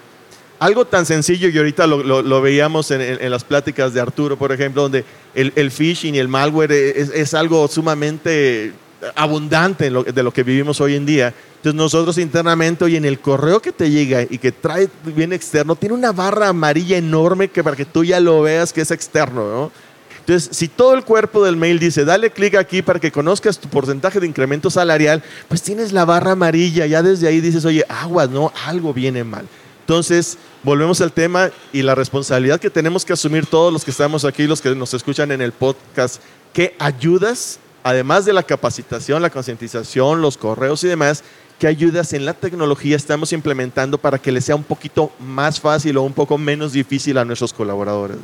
Algo 0.59 0.83
tan 0.83 1.05
sencillo, 1.05 1.47
y 1.47 1.57
ahorita 1.57 1.87
lo, 1.87 2.41
veíamos 2.41 2.91
en, 2.91 3.31
las 3.31 3.45
pláticas 3.45 3.93
de 3.93 4.01
Arturo, 4.01 4.37
por 4.37 4.51
ejemplo, 4.51 4.81
donde 4.81 5.05
el, 5.33 5.71
phishing 5.71 6.15
y 6.15 6.19
el 6.19 6.27
malware 6.27 6.73
es, 6.73 7.33
algo 7.33 7.65
sumamente 7.69 8.73
abundante 9.15 9.89
de 9.89 10.23
lo 10.23 10.33
que 10.33 10.43
vivimos 10.43 10.81
hoy 10.81 10.95
en 10.95 11.05
día. 11.05 11.33
Entonces 11.57 11.75
nosotros 11.75 12.17
internamente 12.17 12.83
hoy 12.83 12.97
en 12.97 13.05
el 13.05 13.19
correo 13.19 13.61
que 13.61 13.71
te 13.71 13.89
llega 13.89 14.23
y 14.23 14.37
que 14.37 14.51
trae 14.51 14.89
bien 15.03 15.31
externo, 15.31 15.75
tiene 15.75 15.95
una 15.95 16.11
barra 16.11 16.49
amarilla 16.49 16.97
enorme 16.97 17.47
que 17.47 17.63
para 17.63 17.77
que 17.77 17.85
tú 17.85 18.03
ya 18.03 18.19
lo 18.19 18.41
veas 18.41 18.71
que 18.71 18.81
es 18.81 18.91
externo, 18.91 19.49
¿no? 19.49 19.84
Entonces, 20.27 20.57
si 20.57 20.67
todo 20.67 20.95
el 20.95 21.03
cuerpo 21.03 21.45
del 21.45 21.55
mail 21.55 21.77
dice, 21.77 22.03
dale 22.03 22.31
clic 22.31 22.55
aquí 22.55 22.81
para 22.81 22.99
que 22.99 23.11
conozcas 23.11 23.59
tu 23.59 23.69
porcentaje 23.69 24.19
de 24.19 24.25
incremento 24.25 24.71
salarial, 24.71 25.21
pues 25.47 25.61
tienes 25.61 25.91
la 25.91 26.03
barra 26.03 26.31
amarilla, 26.31 26.87
ya 26.87 27.03
desde 27.03 27.27
ahí 27.27 27.41
dices, 27.41 27.63
oye, 27.63 27.85
agua, 27.87 28.25
no, 28.25 28.51
algo 28.65 28.91
viene 28.91 29.23
mal. 29.23 29.45
Entonces, 29.81 30.39
volvemos 30.63 30.99
al 31.01 31.11
tema 31.11 31.51
y 31.71 31.83
la 31.83 31.93
responsabilidad 31.93 32.59
que 32.59 32.71
tenemos 32.71 33.05
que 33.05 33.13
asumir 33.13 33.45
todos 33.45 33.71
los 33.71 33.85
que 33.85 33.91
estamos 33.91 34.25
aquí, 34.25 34.47
los 34.47 34.63
que 34.63 34.73
nos 34.73 34.95
escuchan 34.95 35.31
en 35.31 35.43
el 35.43 35.51
podcast, 35.51 36.19
¿qué 36.53 36.75
ayudas, 36.79 37.59
además 37.83 38.25
de 38.25 38.33
la 38.33 38.41
capacitación, 38.41 39.21
la 39.21 39.29
concientización, 39.29 40.23
los 40.23 40.37
correos 40.37 40.83
y 40.83 40.87
demás, 40.87 41.23
qué 41.59 41.67
ayudas 41.67 42.13
en 42.13 42.25
la 42.25 42.33
tecnología 42.33 42.95
estamos 42.95 43.31
implementando 43.31 43.99
para 43.99 44.17
que 44.17 44.31
les 44.31 44.43
sea 44.43 44.55
un 44.55 44.63
poquito 44.63 45.11
más 45.19 45.59
fácil 45.59 45.97
o 45.97 46.01
un 46.01 46.13
poco 46.13 46.35
menos 46.39 46.73
difícil 46.73 47.19
a 47.19 47.25
nuestros 47.25 47.53
colaboradores? 47.53 48.17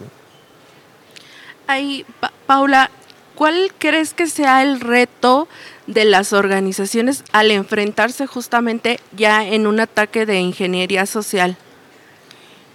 Ahí, 1.71 2.05
Paula, 2.45 2.89
¿cuál 3.35 3.71
crees 3.77 4.13
que 4.13 4.27
sea 4.27 4.61
el 4.61 4.79
reto 4.79 5.47
de 5.87 6.05
las 6.05 6.33
organizaciones 6.33 7.23
al 7.31 7.51
enfrentarse 7.51 8.27
justamente 8.27 8.99
ya 9.15 9.45
en 9.45 9.67
un 9.67 9.79
ataque 9.79 10.25
de 10.25 10.39
ingeniería 10.39 11.05
social? 11.05 11.57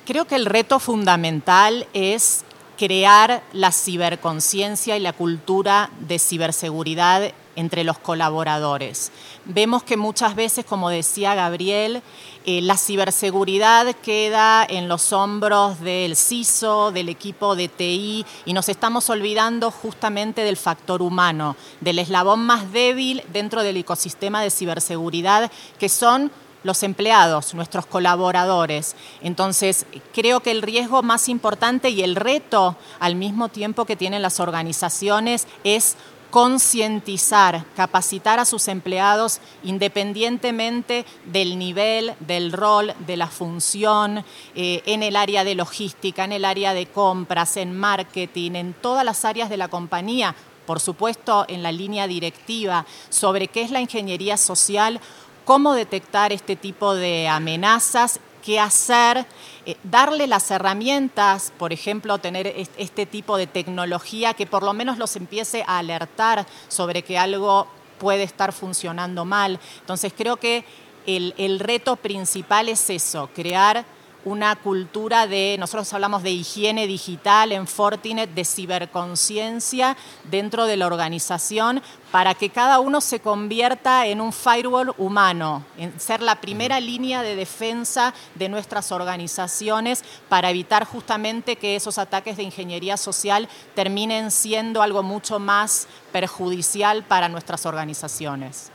Creo 0.07 0.25
que 0.27 0.37
el 0.37 0.47
reto 0.47 0.79
fundamental 0.79 1.87
es 1.93 2.45
crear 2.77 3.43
la 3.53 3.73
ciberconciencia 3.73 4.97
y 4.97 5.01
la 5.01 5.13
cultura 5.13 5.91
de 6.01 6.19
ciberseguridad 6.19 7.33
entre 7.57 7.85
los 7.85 7.99
colaboradores. 7.99 9.11
Vemos 9.47 9.83
que 9.83 9.97
muchas 9.97 10.37
veces, 10.37 10.65
como 10.65 10.91
decía 10.91 11.35
Gabriel, 11.35 12.03
eh, 12.45 12.61
la 12.61 12.77
ciberseguridad 12.77 13.97
queda 13.97 14.65
en 14.69 14.89
los 14.89 15.13
hombros 15.13 15.81
del 15.81 16.17
CISO, 16.17 16.93
del 16.93 17.09
equipo 17.09 17.57
de 17.57 17.69
TI, 17.69 18.25
y 18.45 18.53
nos 18.53 18.69
estamos 18.69 19.11
olvidando 19.11 19.71
justamente 19.71 20.43
del 20.43 20.57
factor 20.57 21.03
humano, 21.03 21.57
del 21.81 21.99
eslabón 21.99 22.41
más 22.41 22.73
débil 22.73 23.23
dentro 23.33 23.63
del 23.63 23.79
ecosistema 23.79 24.43
de 24.43 24.51
ciberseguridad, 24.51 25.51
que 25.79 25.89
son 25.89 26.31
los 26.63 26.83
empleados, 26.83 27.55
nuestros 27.55 27.87
colaboradores. 27.87 28.97
Entonces, 29.23 29.87
creo 30.13 30.41
que 30.41 30.51
el 30.51 30.63
riesgo 30.63 31.03
más 31.03 31.29
importante 31.29 31.91
y 31.91 32.03
el 32.03 32.17
reto 32.17 32.77
al 32.99 33.15
mismo 33.15 33.49
tiempo 33.49 33.85
que 33.85 33.97
tienen 33.97 34.23
las 34.23 34.41
organizaciones 34.41 35.47
es 35.65 35.97
concientizar, 36.31 37.65
capacitar 37.77 38.39
a 38.39 38.45
sus 38.45 38.69
empleados 38.69 39.41
independientemente 39.63 41.07
del 41.25 41.59
nivel, 41.59 42.15
del 42.21 42.53
rol, 42.53 42.93
de 43.07 43.17
la 43.17 43.29
función, 43.29 44.25
eh, 44.55 44.83
en 44.87 45.03
el 45.03 45.17
área 45.17 45.45
de 45.45 45.55
logística, 45.55 46.25
en 46.25 46.33
el 46.33 46.45
área 46.45 46.75
de 46.75 46.87
compras, 46.87 47.57
en 47.57 47.77
marketing, 47.77 48.53
en 48.53 48.75
todas 48.75 49.05
las 49.05 49.25
áreas 49.25 49.49
de 49.49 49.57
la 49.57 49.69
compañía, 49.69 50.35
por 50.67 50.81
supuesto 50.81 51.47
en 51.49 51.63
la 51.63 51.73
línea 51.73 52.07
directiva, 52.07 52.85
sobre 53.09 53.49
qué 53.49 53.63
es 53.63 53.71
la 53.71 53.81
ingeniería 53.81 54.37
social, 54.37 55.01
cómo 55.47 55.73
detectar 55.73 56.35
este 56.35 56.57
tipo 56.57 56.95
de 56.95 57.29
amenazas 57.29 58.21
qué 58.47 58.61
hacer, 58.61 59.27
eh, 59.65 59.77
darle 59.83 60.29
las 60.29 60.53
herramientas, 60.53 61.53
por 61.59 61.73
ejemplo, 61.73 62.19
tener 62.19 62.47
este 62.77 63.05
tipo 63.05 63.37
de 63.37 63.49
tecnología 63.49 64.35
que 64.35 64.47
por 64.47 64.63
lo 64.63 64.73
menos 64.73 64.99
los 64.99 65.17
empiece 65.17 65.65
a 65.67 65.79
alertar 65.79 66.47
sobre 66.69 67.03
que 67.03 67.19
algo 67.19 67.67
puede 67.99 68.23
estar 68.23 68.53
funcionando 68.53 69.25
mal. 69.25 69.59
Entonces 69.81 70.13
creo 70.17 70.37
que 70.37 70.65
el, 71.07 71.35
el 71.39 71.59
reto 71.59 71.97
principal 71.97 72.69
es 72.69 72.89
eso, 72.89 73.31
crear 73.35 73.85
una 74.27 74.57
cultura 74.57 75.29
de, 75.29 75.55
nosotros 75.57 75.93
hablamos 75.93 76.25
de 76.25 76.33
higiene 76.33 76.89
digital 76.89 77.53
en 77.53 77.69
Fortinet, 77.69 78.35
de 78.35 78.45
ciberconciencia 78.45 79.97
dentro 80.25 80.67
de 80.67 80.77
la 80.77 80.89
organización, 80.89 81.81
para 82.11 82.35
que 82.35 82.51
cada 82.51 82.81
uno 82.81 83.01
se 83.01 83.21
convierta 83.21 84.05
en 84.09 84.21
un 84.21 84.33
firewall 84.33 84.93
humano, 84.99 85.65
en 85.79 86.01
ser 86.01 86.23
la 86.23 86.41
primera 86.41 86.81
línea 86.81 87.23
de 87.23 87.37
defensa 87.37 88.15
de 88.35 88.49
nuestras 88.49 88.91
organizaciones 88.91 90.03
para 90.29 90.51
evitar 90.51 90.87
justamente 90.87 91.55
que 91.55 91.77
esos 91.77 91.97
ataques 91.97 92.37
de 92.37 92.43
ingeniería 92.43 92.97
social 92.97 93.49
terminen 93.77 94.33
siendo 94.33 94.83
algo 94.83 95.05
mucho 95.05 95.39
más 95.39 95.87
perjudicial 96.11 97.05
para 97.05 97.29
nuestras 97.29 97.65
organizaciones. 97.65 98.73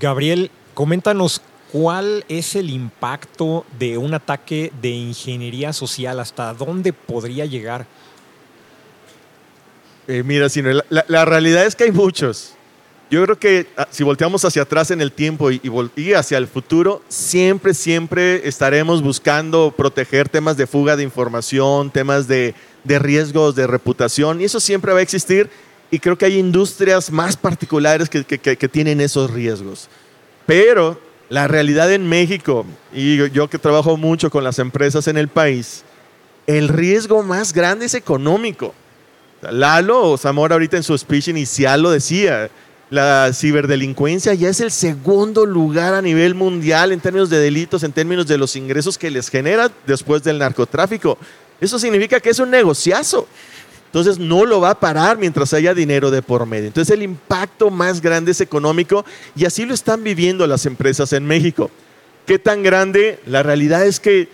Gabriel, 0.00 0.50
coméntanos 0.74 1.42
¿Cuál 1.72 2.24
es 2.28 2.56
el 2.56 2.68
impacto 2.68 3.64
de 3.78 3.96
un 3.96 4.12
ataque 4.12 4.72
de 4.82 4.88
ingeniería 4.88 5.72
social? 5.72 6.18
¿Hasta 6.18 6.52
dónde 6.52 6.92
podría 6.92 7.46
llegar? 7.46 7.86
Eh, 10.08 10.24
mira, 10.24 10.48
la, 10.88 11.24
realidad 11.24 11.64
es 11.64 11.76
que 11.76 11.84
hay 11.84 11.92
muchos. 11.92 12.54
Yo 13.08 13.22
creo 13.24 13.38
que 13.38 13.68
ah, 13.76 13.86
si 13.90 14.02
volteamos 14.02 14.44
hacia 14.44 14.62
atrás 14.62 14.90
en 14.90 15.00
el 15.00 15.12
tiempo 15.12 15.50
y, 15.52 16.12
hacia 16.12 16.38
el 16.38 16.48
futuro, 16.48 17.02
siempre, 17.08 17.72
siempre 17.72 18.48
estaremos 18.48 19.00
buscando 19.00 19.72
proteger 19.76 20.28
temas 20.28 20.56
de 20.56 20.66
fuga 20.66 20.96
de 20.96 21.04
información, 21.04 21.90
temas 21.90 22.26
de, 22.26 22.54
riesgos 22.84 23.54
de 23.54 23.68
reputación, 23.68 24.40
y 24.40 24.44
eso 24.44 24.58
siempre 24.58 24.92
va 24.92 24.98
a 24.98 25.02
existir. 25.02 25.48
Y 25.92 26.00
creo 26.00 26.18
que 26.18 26.24
hay 26.24 26.38
industrias 26.38 27.12
más 27.12 27.36
particulares 27.36 28.08
que 28.08 28.68
tienen 28.68 29.00
esos 29.00 29.30
riesgos. 29.30 29.88
Pero 30.46 31.09
la 31.30 31.48
realidad 31.48 31.90
en 31.92 32.08
México, 32.08 32.66
y 32.92 33.16
yo 33.30 33.48
que 33.48 33.58
trabajo 33.58 33.96
mucho 33.96 34.30
con 34.30 34.44
las 34.44 34.58
empresas 34.58 35.06
en 35.06 35.16
el 35.16 35.28
país, 35.28 35.84
el 36.46 36.68
riesgo 36.68 37.22
más 37.22 37.52
grande 37.52 37.86
es 37.86 37.94
económico. 37.94 38.74
Lalo 39.40 40.18
Zamora 40.18 40.56
ahorita 40.56 40.76
en 40.76 40.82
su 40.82 40.98
speech 40.98 41.28
inicial 41.28 41.82
lo 41.82 41.90
decía, 41.92 42.50
la 42.90 43.30
ciberdelincuencia 43.32 44.34
ya 44.34 44.48
es 44.48 44.60
el 44.60 44.72
segundo 44.72 45.46
lugar 45.46 45.94
a 45.94 46.02
nivel 46.02 46.34
mundial 46.34 46.90
en 46.90 47.00
términos 47.00 47.30
de 47.30 47.38
delitos, 47.38 47.84
en 47.84 47.92
términos 47.92 48.26
de 48.26 48.36
los 48.36 48.56
ingresos 48.56 48.98
que 48.98 49.10
les 49.10 49.28
genera 49.28 49.70
después 49.86 50.24
del 50.24 50.38
narcotráfico. 50.38 51.16
Eso 51.60 51.78
significa 51.78 52.18
que 52.18 52.30
es 52.30 52.40
un 52.40 52.50
negociazo. 52.50 53.28
Entonces 53.90 54.20
no 54.20 54.44
lo 54.44 54.60
va 54.60 54.70
a 54.70 54.78
parar 54.78 55.18
mientras 55.18 55.52
haya 55.52 55.74
dinero 55.74 56.12
de 56.12 56.22
por 56.22 56.46
medio. 56.46 56.68
Entonces 56.68 56.94
el 56.94 57.02
impacto 57.02 57.70
más 57.70 58.00
grande 58.00 58.30
es 58.30 58.40
económico 58.40 59.04
y 59.34 59.46
así 59.46 59.66
lo 59.66 59.74
están 59.74 60.04
viviendo 60.04 60.46
las 60.46 60.64
empresas 60.64 61.12
en 61.12 61.26
México. 61.26 61.72
¿Qué 62.24 62.38
tan 62.38 62.62
grande? 62.62 63.18
La 63.26 63.42
realidad 63.42 63.84
es 63.84 63.98
que 63.98 64.28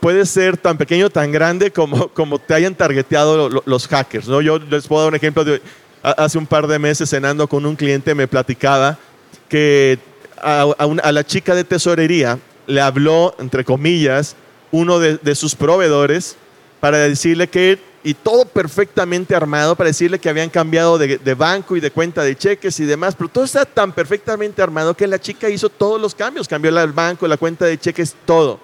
puede 0.00 0.24
ser 0.24 0.56
tan 0.56 0.78
pequeño, 0.78 1.10
tan 1.10 1.32
grande 1.32 1.70
como, 1.70 2.08
como 2.08 2.38
te 2.38 2.54
hayan 2.54 2.74
targeteado 2.74 3.50
los 3.66 3.88
hackers. 3.88 4.26
¿no? 4.26 4.40
Yo 4.40 4.58
les 4.58 4.86
puedo 4.86 5.02
dar 5.02 5.10
un 5.10 5.16
ejemplo. 5.16 5.44
De, 5.44 5.60
hace 6.02 6.38
un 6.38 6.46
par 6.46 6.66
de 6.66 6.78
meses 6.78 7.10
cenando 7.10 7.46
con 7.46 7.66
un 7.66 7.76
cliente 7.76 8.14
me 8.14 8.26
platicaba 8.26 8.98
que 9.50 9.98
a, 10.40 10.66
la 11.12 11.24
chica 11.24 11.54
de 11.54 11.64
tesorería 11.64 12.38
le 12.66 12.80
habló, 12.80 13.34
entre 13.38 13.64
comillas, 13.66 14.34
uno 14.72 14.98
de, 14.98 15.18
de 15.18 15.34
sus 15.34 15.54
proveedores 15.54 16.36
para 16.80 16.98
decirle 16.98 17.48
que 17.48 17.78
y 18.06 18.12
todo 18.12 18.44
perfectamente 18.44 19.34
armado 19.34 19.74
para 19.74 19.88
decirle 19.88 20.18
que 20.18 20.28
habían 20.28 20.50
cambiado 20.50 20.98
de, 20.98 21.34
banco 21.34 21.74
y 21.74 21.80
de 21.80 21.90
cuenta 21.90 22.22
de 22.22 22.36
cheques 22.36 22.78
y 22.78 22.84
demás, 22.84 23.14
pero 23.16 23.30
todo 23.30 23.44
está 23.44 23.64
tan 23.64 23.92
perfectamente 23.92 24.60
armado 24.60 24.94
que 24.94 25.06
la 25.06 25.18
chica 25.18 25.48
hizo 25.48 25.70
todos 25.70 25.98
los 25.98 26.14
cambios, 26.14 26.46
cambió 26.46 26.78
el 26.78 26.92
banco, 26.92 27.26
la 27.26 27.38
cuenta 27.38 27.64
de 27.64 27.78
cheques, 27.78 28.14
todo. 28.26 28.60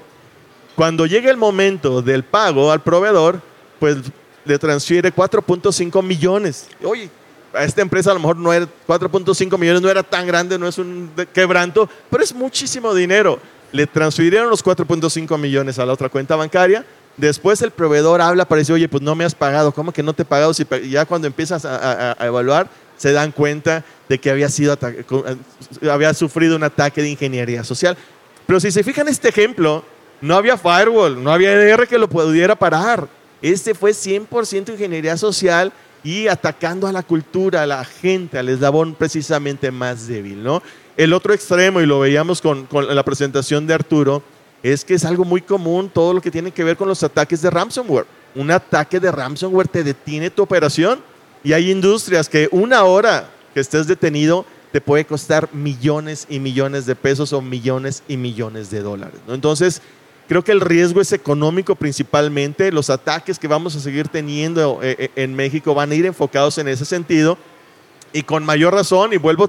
Cuando 0.76 1.07
llega 1.07 1.31
el 1.31 1.38
momento 1.38 2.03
del 2.03 2.22
pago 2.22 2.70
al 2.70 2.83
proveedor, 2.83 3.40
pues 3.79 3.96
le 4.44 4.59
transfiere 4.59 5.12
4.5 5.12 6.03
millones. 6.03 6.68
Oye, 6.85 7.09
a 7.55 7.64
esta 7.64 7.81
empresa 7.81 8.11
a 8.11 8.14
lo 8.14 8.20
mejor 8.20 8.37
no 8.37 8.53
era 8.53 8.68
4.5 8.87 9.59
millones, 9.59 9.81
no 9.81 9.88
era 9.88 10.03
tan 10.03 10.26
grande, 10.26 10.59
no 10.59 10.68
es 10.68 10.76
un 10.76 11.11
quebranto, 11.33 11.88
pero 12.11 12.22
es 12.22 12.35
muchísimo 12.35 12.94
dinero. 12.94 13.40
Le 13.72 13.87
transfirieron 13.87 14.50
los 14.50 14.62
4.5 14.62 15.38
millones 15.38 15.79
a 15.79 15.87
la 15.87 15.94
otra 15.94 16.11
cuenta 16.11 16.37
bancaria 16.37 16.85
Después 17.20 17.61
el 17.61 17.70
proveedor 17.70 18.22
habla 18.22 18.46
para 18.46 18.61
decir, 18.61 18.74
oye, 18.74 18.88
pues 18.88 19.02
no 19.02 19.14
me 19.14 19.24
has 19.24 19.35
pagado, 19.35 19.72
¿cómo 19.72 19.92
que 19.92 20.02
no 20.02 20.14
te 20.14 20.22
he 20.22 20.24
pagado? 20.24 20.54
Si 20.54 20.66
ya 20.88 21.04
cuando 21.04 21.26
empiezas 21.26 21.66
a, 21.66 22.16
evaluar, 22.18 22.70
se 22.96 23.12
dan 23.12 23.30
cuenta 23.30 23.85
de 24.09 24.18
que 24.18 24.30
había, 24.30 24.48
sido 24.48 24.78
había 25.90 26.14
sufrido 26.14 26.56
un 26.56 26.62
ataque 26.62 27.02
de 27.02 27.11
ingeniería 27.11 27.62
social. 27.62 27.94
Pero 28.46 28.59
si 28.59 28.72
se 28.72 28.83
fijan 28.83 29.06
este 29.09 29.28
ejemplo, 29.28 29.85
no 30.22 30.35
había 30.35 30.56
firewall, 30.56 31.22
no 31.22 31.30
había 31.30 31.52
EDR 31.52 31.87
que 31.87 31.98
lo 31.98 32.09
pudiera 32.09 32.56
parar. 32.56 33.06
Este 33.42 33.74
fue 33.74 33.90
100% 33.90 34.70
ingeniería 34.70 35.18
social 35.18 35.74
y 36.02 36.26
atacando 36.26 36.87
a 36.87 36.92
la 36.92 37.02
cultura, 37.02 37.62
a 37.62 37.66
la 37.66 37.85
gente, 37.85 38.38
al 38.38 38.48
eslabón 38.48 38.94
precisamente 38.94 39.70
más 39.70 40.06
débil. 40.06 40.42
¿no? 40.42 40.62
El 40.96 41.12
otro 41.12 41.35
extremo, 41.35 41.83
y 41.83 41.87
lo 41.87 42.00
veíamos 42.00 42.40
con, 42.40 42.64
con 42.64 42.94
la 42.94 43.04
presentación 43.04 43.66
de 43.66 43.74
Arturo, 43.74 44.22
es 44.62 44.85
que 44.85 44.94
es 44.94 45.05
algo 45.05 45.25
muy 45.25 45.40
común 45.40 45.90
todo 45.92 46.12
lo 46.12 46.20
que 46.20 46.31
tiene 46.31 46.51
que 46.51 46.64
ver 46.64 46.77
con 46.77 46.88
los 46.88 47.03
ataques 47.03 47.42
de 47.42 47.51
ransomware. 47.51 48.07
Un 48.35 48.51
ataque 48.51 49.01
de 49.01 49.11
ransomware 49.11 49.68
te 49.68 49.83
detiene 49.83 50.31
tu 50.31 50.42
operación 50.42 51.01
y 51.42 51.53
hay 51.53 51.70
industrias 51.70 52.29
que 52.29 52.49
una 52.53 52.85
hora 52.85 53.31
que 53.55 53.61
estés 53.61 53.87
detenido 53.87 54.44
te 54.73 54.81
puede 54.81 55.05
costar 55.05 55.49
millones 55.53 56.27
y 56.29 56.38
millones 56.38 56.87
de 56.87 56.94
pesos 56.94 57.33
o 57.33 57.40
millones 57.40 58.03
y 58.07 58.16
millones 58.16 58.70
de 58.70 58.83
dólares. 58.83 59.18
Entonces, 59.27 59.83
creo 60.29 60.44
que 60.44 60.53
el 60.53 60.61
riesgo 60.61 61.01
es 61.01 61.12
económico 61.12 61.75
principalmente. 61.75 62.70
Los 62.70 62.90
ataques 62.90 63.38
que 63.38 63.49
vamos 63.49 63.75
a 63.75 63.81
seguir 63.81 64.09
teniendo 64.09 64.79
eh, 64.83 64.96
eh, 64.99 65.11
en 65.16 65.35
México 65.35 65.75
van 65.75 65.90
a 65.90 65.94
ir 65.94 66.07
enfocados 66.07 66.59
en 66.59 66.68
ese 66.68 66.85
sentido 66.85 67.37
y 68.12 68.23
con 68.23 68.44
mayor 68.44 68.75
razón, 68.75 69.12
y 69.12 69.16
vuelvo 69.16 69.49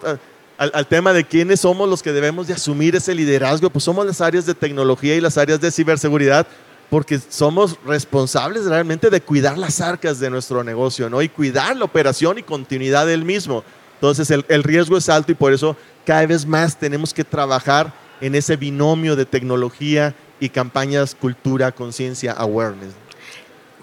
al, 0.69 0.88
tema 0.88 1.12
de 1.12 1.24
quiénes 1.24 1.62
somos 1.62 1.89
los 1.89 2.04
que 2.04 2.12
debemos 2.12 2.47
de 2.47 2.54
asumir 2.54 2.95
ese 2.95 3.15
liderazgo, 3.15 3.71
pues 3.71 3.84
somos 3.84 4.06
las 4.06 4.21
áreas 4.21 4.45
de 4.45 4.54
tecnología 4.54 5.15
y 5.15 5.21
las 5.21 5.38
áreas 5.38 5.60
de 5.60 5.71
ciberseguridad, 5.71 6.45
porque 6.91 7.17
somos 7.17 7.80
responsables 7.84 8.65
realmente 8.65 9.10
de 9.10 9.21
cuidar 9.21 9.58
las 9.58 9.82
arcas 9.82 10.19
de 10.19 10.30
nuestro 10.30 10.63
negocio, 10.63 11.10
¿no? 11.10 11.21
Y 11.21 11.30
cuidar 11.30 11.76
la 11.76 11.86
operación 11.86 12.38
y 12.38 12.43
continuidad 12.43 13.08
del 13.08 13.26
mismo. 13.26 13.63
Entonces 13.95 14.30
el, 14.30 14.45
el 14.50 14.62
riesgo 14.62 14.97
es 14.97 15.10
alto 15.10 15.32
y 15.32 15.36
por 15.36 15.52
eso 15.52 15.76
cada 16.06 16.28
vez 16.28 16.45
más 16.45 16.78
tenemos 16.78 17.12
que 17.12 17.24
trabajar 17.24 17.91
en 18.19 18.36
ese 18.36 18.56
binomio 18.56 19.15
de 19.15 19.26
tecnología 19.26 20.13
y 20.39 20.50
campañas 20.50 21.15
cultura, 21.15 21.71
conciencia, 21.71 22.34
awareness. 22.34 22.93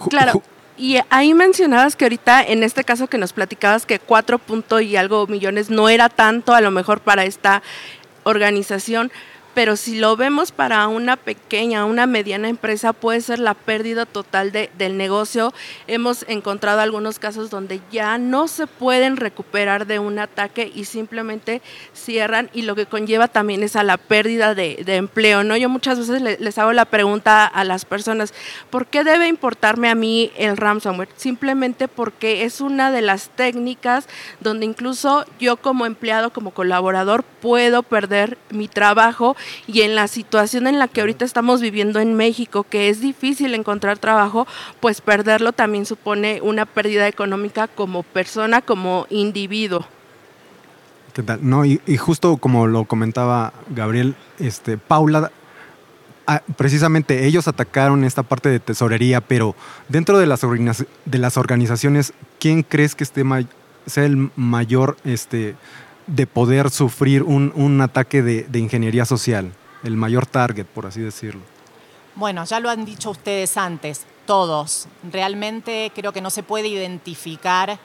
Claro. 0.08 0.42
Y 0.78 0.98
ahí 1.10 1.34
mencionabas 1.34 1.96
que 1.96 2.04
ahorita, 2.04 2.40
en 2.40 2.62
este 2.62 2.84
caso 2.84 3.08
que 3.08 3.18
nos 3.18 3.32
platicabas, 3.32 3.84
que 3.84 3.98
cuatro 3.98 4.38
punto 4.38 4.80
y 4.80 4.94
algo 4.94 5.26
millones 5.26 5.70
no 5.70 5.88
era 5.88 6.08
tanto 6.08 6.54
a 6.54 6.60
lo 6.60 6.70
mejor 6.70 7.00
para 7.00 7.24
esta 7.24 7.62
organización, 8.22 9.10
pero 9.58 9.74
si 9.74 9.98
lo 9.98 10.16
vemos 10.16 10.52
para 10.52 10.86
una 10.86 11.16
pequeña, 11.16 11.84
una 11.84 12.06
mediana 12.06 12.48
empresa, 12.48 12.92
puede 12.92 13.20
ser 13.20 13.40
la 13.40 13.54
pérdida 13.54 14.06
total 14.06 14.52
de, 14.52 14.70
del 14.78 14.96
negocio. 14.96 15.52
Hemos 15.88 16.24
encontrado 16.28 16.80
algunos 16.80 17.18
casos 17.18 17.50
donde 17.50 17.80
ya 17.90 18.18
no 18.18 18.46
se 18.46 18.68
pueden 18.68 19.16
recuperar 19.16 19.88
de 19.88 19.98
un 19.98 20.20
ataque 20.20 20.70
y 20.72 20.84
simplemente 20.84 21.60
cierran 21.92 22.50
y 22.54 22.62
lo 22.62 22.76
que 22.76 22.86
conlleva 22.86 23.26
también 23.26 23.64
es 23.64 23.74
a 23.74 23.82
la 23.82 23.96
pérdida 23.96 24.54
de, 24.54 24.76
empleo. 24.86 25.42
¿no? 25.42 25.56
Yo 25.56 25.68
muchas 25.68 25.98
veces 25.98 26.22
les, 26.22 26.58
hago 26.58 26.72
la 26.72 26.84
pregunta 26.84 27.44
a 27.44 27.64
las 27.64 27.84
personas, 27.84 28.32
¿por 28.70 28.86
qué 28.86 29.02
debe 29.02 29.26
importarme 29.26 29.88
a 29.88 29.96
mí 29.96 30.30
el 30.36 30.56
ransomware? 30.56 31.08
Simplemente 31.16 31.88
porque 31.88 32.44
es 32.44 32.60
una 32.60 32.92
de 32.92 33.02
las 33.02 33.30
técnicas 33.30 34.06
donde 34.38 34.66
incluso 34.66 35.24
yo 35.40 35.56
como 35.56 35.84
empleado, 35.84 36.32
como 36.32 36.52
colaborador, 36.52 37.24
puedo 37.24 37.82
perder 37.82 38.38
mi 38.50 38.68
trabajo 38.68 39.36
y 39.66 39.82
en 39.82 39.94
la 39.94 40.08
situación 40.08 40.66
en 40.66 40.78
la 40.78 40.88
que 40.88 41.00
ahorita 41.00 41.24
estamos 41.24 41.60
viviendo 41.60 42.00
en 42.00 42.14
México, 42.14 42.64
que 42.64 42.88
es 42.88 43.00
difícil 43.00 43.54
encontrar 43.54 43.98
trabajo, 43.98 44.46
pues 44.80 45.00
perderlo 45.00 45.52
también 45.52 45.86
supone 45.86 46.40
una 46.42 46.66
pérdida 46.66 47.08
económica 47.08 47.68
como 47.68 48.02
persona, 48.02 48.60
como 48.60 49.06
individuo. 49.10 49.86
¿Qué 51.12 51.22
tal? 51.22 51.40
No, 51.42 51.64
y, 51.64 51.80
justo 51.96 52.36
como 52.36 52.66
lo 52.66 52.84
comentaba 52.84 53.52
Gabriel, 53.70 54.14
este, 54.38 54.78
Paula, 54.78 55.32
ah, 56.28 56.42
precisamente 56.56 57.26
ellos 57.26 57.48
atacaron 57.48 58.04
esta 58.04 58.22
parte 58.22 58.48
de 58.48 58.60
tesorería, 58.60 59.20
pero 59.20 59.56
dentro 59.88 60.18
de 60.18 60.26
las, 60.26 60.42
de 60.42 61.18
las 61.18 61.36
organizaciones, 61.36 62.12
¿quién 62.38 62.62
crees 62.62 62.94
que 62.94 63.04
esté 63.04 63.24
sea 63.86 64.04
el 64.04 64.30
mayor 64.36 64.96
este, 65.04 65.56
de 66.08 66.26
poder 66.26 66.70
sufrir 66.70 67.22
un, 67.22 67.80
ataque 67.80 68.22
de, 68.22 68.58
ingeniería 68.58 69.04
social, 69.04 69.52
el 69.84 69.96
mayor 69.96 70.26
target, 70.26 70.66
por 70.66 70.86
así 70.86 71.00
decirlo? 71.00 71.42
Bueno, 72.16 72.44
ya 72.44 72.58
lo 72.58 72.70
han 72.70 72.84
dicho 72.84 73.10
ustedes 73.10 73.56
antes, 73.56 74.04
todos. 74.26 74.88
Realmente 75.12 75.92
creo 75.94 76.12
que 76.12 76.20
no 76.20 76.30
se 76.30 76.42
puede 76.42 76.66
identificar 76.66 77.78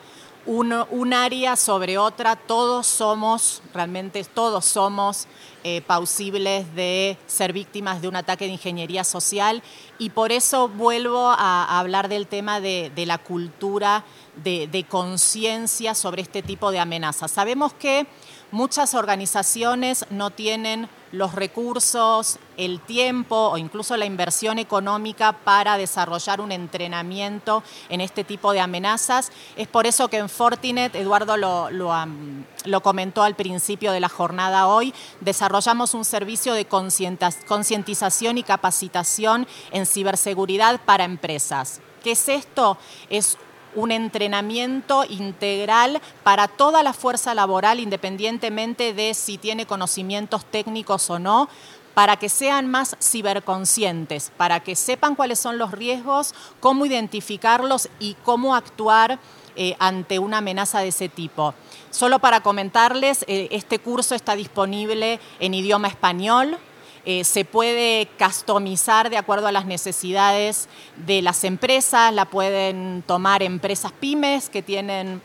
un, 0.45 1.13
área 1.13 1.55
sobre 1.55 1.97
otra, 1.97 2.35
todos 2.35 2.87
somos, 2.87 3.61
realmente 3.73 4.23
todos 4.23 4.65
somos 4.65 5.27
eh, 5.63 5.81
pausibles 5.81 6.73
de 6.75 7.17
ser 7.27 7.53
víctimas 7.53 8.01
de 8.01 8.09
un 8.09 8.15
ataque 8.15 8.45
de 8.45 8.51
ingeniería 8.51 9.03
social 9.03 9.63
y 9.97 10.09
por 10.09 10.31
eso 10.31 10.67
vuelvo 10.67 11.29
a, 11.29 11.79
hablar 11.79 12.09
del 12.09 12.27
tema 12.27 12.59
de, 12.59 12.91
la 13.05 13.17
cultura 13.17 14.03
de, 14.35 14.85
conciencia 14.89 15.95
sobre 15.95 16.21
este 16.21 16.41
tipo 16.41 16.71
de 16.71 16.79
amenazas. 16.79 17.31
Sabemos 17.31 17.73
que 17.73 18.07
muchas 18.51 18.93
organizaciones 18.93 20.05
no 20.09 20.29
tienen 20.31 20.89
los 21.11 21.35
recursos, 21.35 22.39
el 22.57 22.79
tiempo 22.79 23.35
o 23.35 23.57
incluso 23.57 23.95
la 23.97 24.05
inversión 24.05 24.57
económica 24.57 25.31
para 25.43 25.77
desarrollar 25.77 26.41
un 26.41 26.51
entrenamiento 26.51 27.63
en 27.89 28.01
este 28.01 28.23
tipo 28.23 28.51
de 28.51 28.61
amenazas. 28.61 29.31
Es 29.55 29.67
por 29.67 29.85
eso 29.85 30.07
que 30.07 30.17
en 30.17 30.29
Fortinet, 30.29 30.95
Eduardo 30.95 31.37
lo, 31.37 31.69
lo, 31.69 32.81
comentó 32.81 33.21
al 33.21 33.35
principio 33.35 33.91
de 33.91 33.99
la 33.99 34.09
jornada 34.09 34.67
hoy, 34.67 34.93
desarrollamos 35.21 35.93
un 35.93 36.05
servicio 36.05 36.53
de 36.55 36.65
concientización 36.65 38.37
y 38.39 38.43
capacitación 38.43 39.47
en 39.71 39.85
ciberseguridad 39.85 40.81
para 40.81 41.03
empresas. 41.03 41.79
¿Qué 42.03 42.11
es 42.11 42.27
esto? 42.27 42.77
Es 43.09 43.37
un 43.75 43.91
entrenamiento 43.91 45.03
integral 45.05 46.01
para 46.23 46.47
toda 46.47 46.83
la 46.83 46.93
fuerza 46.93 47.33
laboral, 47.33 47.79
independientemente 47.79 48.93
de 48.93 49.13
si 49.13 49.37
tiene 49.37 49.65
conocimientos 49.65 50.45
técnicos 50.45 51.09
o 51.09 51.19
no, 51.19 51.49
para 51.93 52.17
que 52.17 52.29
sean 52.29 52.67
más 52.67 52.95
ciberconscientes, 53.01 54.31
para 54.35 54.61
que 54.61 54.75
sepan 54.75 55.15
cuáles 55.15 55.39
son 55.39 55.57
los 55.57 55.71
riesgos, 55.71 56.33
cómo 56.59 56.85
identificarlos 56.85 57.89
y 57.99 58.15
cómo 58.23 58.55
actuar 58.55 59.19
eh, 59.55 59.75
ante 59.77 60.17
una 60.17 60.39
amenaza 60.39 60.79
de 60.79 60.87
ese 60.87 61.09
tipo. 61.09 61.53
Solo 61.91 62.17
para 62.17 62.41
comentarles, 62.41 63.23
eh, 63.27 63.49
este 63.51 63.77
curso 63.77 64.15
está 64.15 64.35
disponible 64.35 65.19
en 65.39 65.53
idioma 65.53 65.87
español, 65.87 66.57
eh, 67.05 67.23
se 67.23 67.43
puede 67.43 68.07
customizar 68.17 69.09
de 69.09 69.17
acuerdo 69.17 69.47
a 69.47 69.51
las 69.51 69.65
necesidades 69.65 70.69
de 71.05 71.21
las 71.21 71.43
empresas, 71.43 72.13
la 72.13 72.25
pueden 72.25 73.03
tomar 73.05 73.43
empresas 73.43 73.91
pymes 73.91 74.49
que 74.49 74.61
tienen 74.61 75.21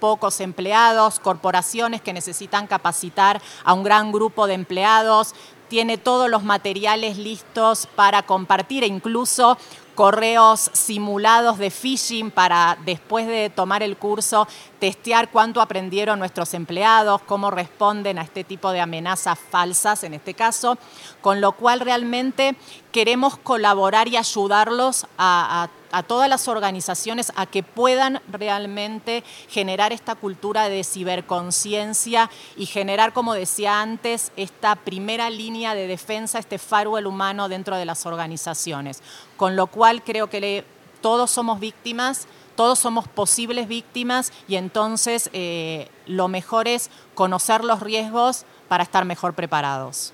pocos 0.00 0.40
empleados, 0.40 1.20
corporaciones 1.20 2.00
que 2.00 2.12
necesitan 2.12 2.66
capacitar 2.66 3.40
a 3.62 3.72
un 3.72 3.84
gran 3.84 4.10
grupo 4.10 4.46
de 4.46 4.54
empleados, 4.54 5.34
tiene 5.68 5.96
todos 5.96 6.28
los 6.28 6.42
materiales 6.42 7.18
listos 7.18 7.86
para 7.94 8.22
compartir 8.24 8.82
e 8.82 8.88
incluso 8.88 9.56
correos 9.94 10.70
simulados 10.72 11.58
de 11.58 11.70
phishing 11.70 12.30
para 12.30 12.78
después 12.84 13.26
de 13.26 13.50
tomar 13.50 13.82
el 13.82 13.96
curso 13.96 14.48
testear 14.78 15.30
cuánto 15.30 15.60
aprendieron 15.60 16.18
nuestros 16.18 16.54
empleados, 16.54 17.22
cómo 17.22 17.50
responden 17.50 18.18
a 18.18 18.22
este 18.22 18.44
tipo 18.44 18.72
de 18.72 18.80
amenazas 18.80 19.38
falsas 19.38 20.02
en 20.04 20.14
este 20.14 20.34
caso, 20.34 20.78
con 21.20 21.40
lo 21.40 21.52
cual 21.52 21.80
realmente 21.80 22.56
queremos 22.90 23.36
colaborar 23.38 24.08
y 24.08 24.16
ayudarlos 24.16 25.06
a, 25.18 25.68
todas 26.02 26.30
las 26.30 26.48
organizaciones 26.48 27.30
a 27.36 27.44
que 27.44 27.62
puedan 27.62 28.22
realmente 28.30 29.22
generar 29.48 29.92
esta 29.92 30.14
cultura 30.14 30.70
de 30.70 30.84
ciberconciencia 30.84 32.30
y 32.56 32.64
generar, 32.64 33.12
como 33.12 33.34
decía 33.34 33.82
antes, 33.82 34.32
esta 34.36 34.76
primera 34.76 35.28
línea 35.28 35.74
de 35.74 35.86
defensa, 35.86 36.38
este 36.38 36.58
firewall 36.58 37.06
humano 37.06 37.50
dentro 37.50 37.76
de 37.76 37.84
las 37.84 38.06
organizaciones. 38.06 39.02
Con 39.36 39.56
lo 39.56 39.66
cual 39.66 40.02
creo 40.02 40.30
que 40.30 40.64
todos 41.02 41.30
somos 41.30 41.60
víctimas 41.60 42.26
todos 42.54 42.78
somos 42.78 43.08
posibles 43.08 43.66
víctimas 43.66 44.32
y 44.46 44.56
entonces 44.56 45.30
eh, 45.32 45.88
lo 46.06 46.28
mejor 46.28 46.68
es 46.68 46.90
conocer 47.14 47.64
los 47.64 47.80
riesgos 47.80 48.44
para 48.68 48.82
estar 48.82 49.04
mejor 49.04 49.34
preparados. 49.34 50.12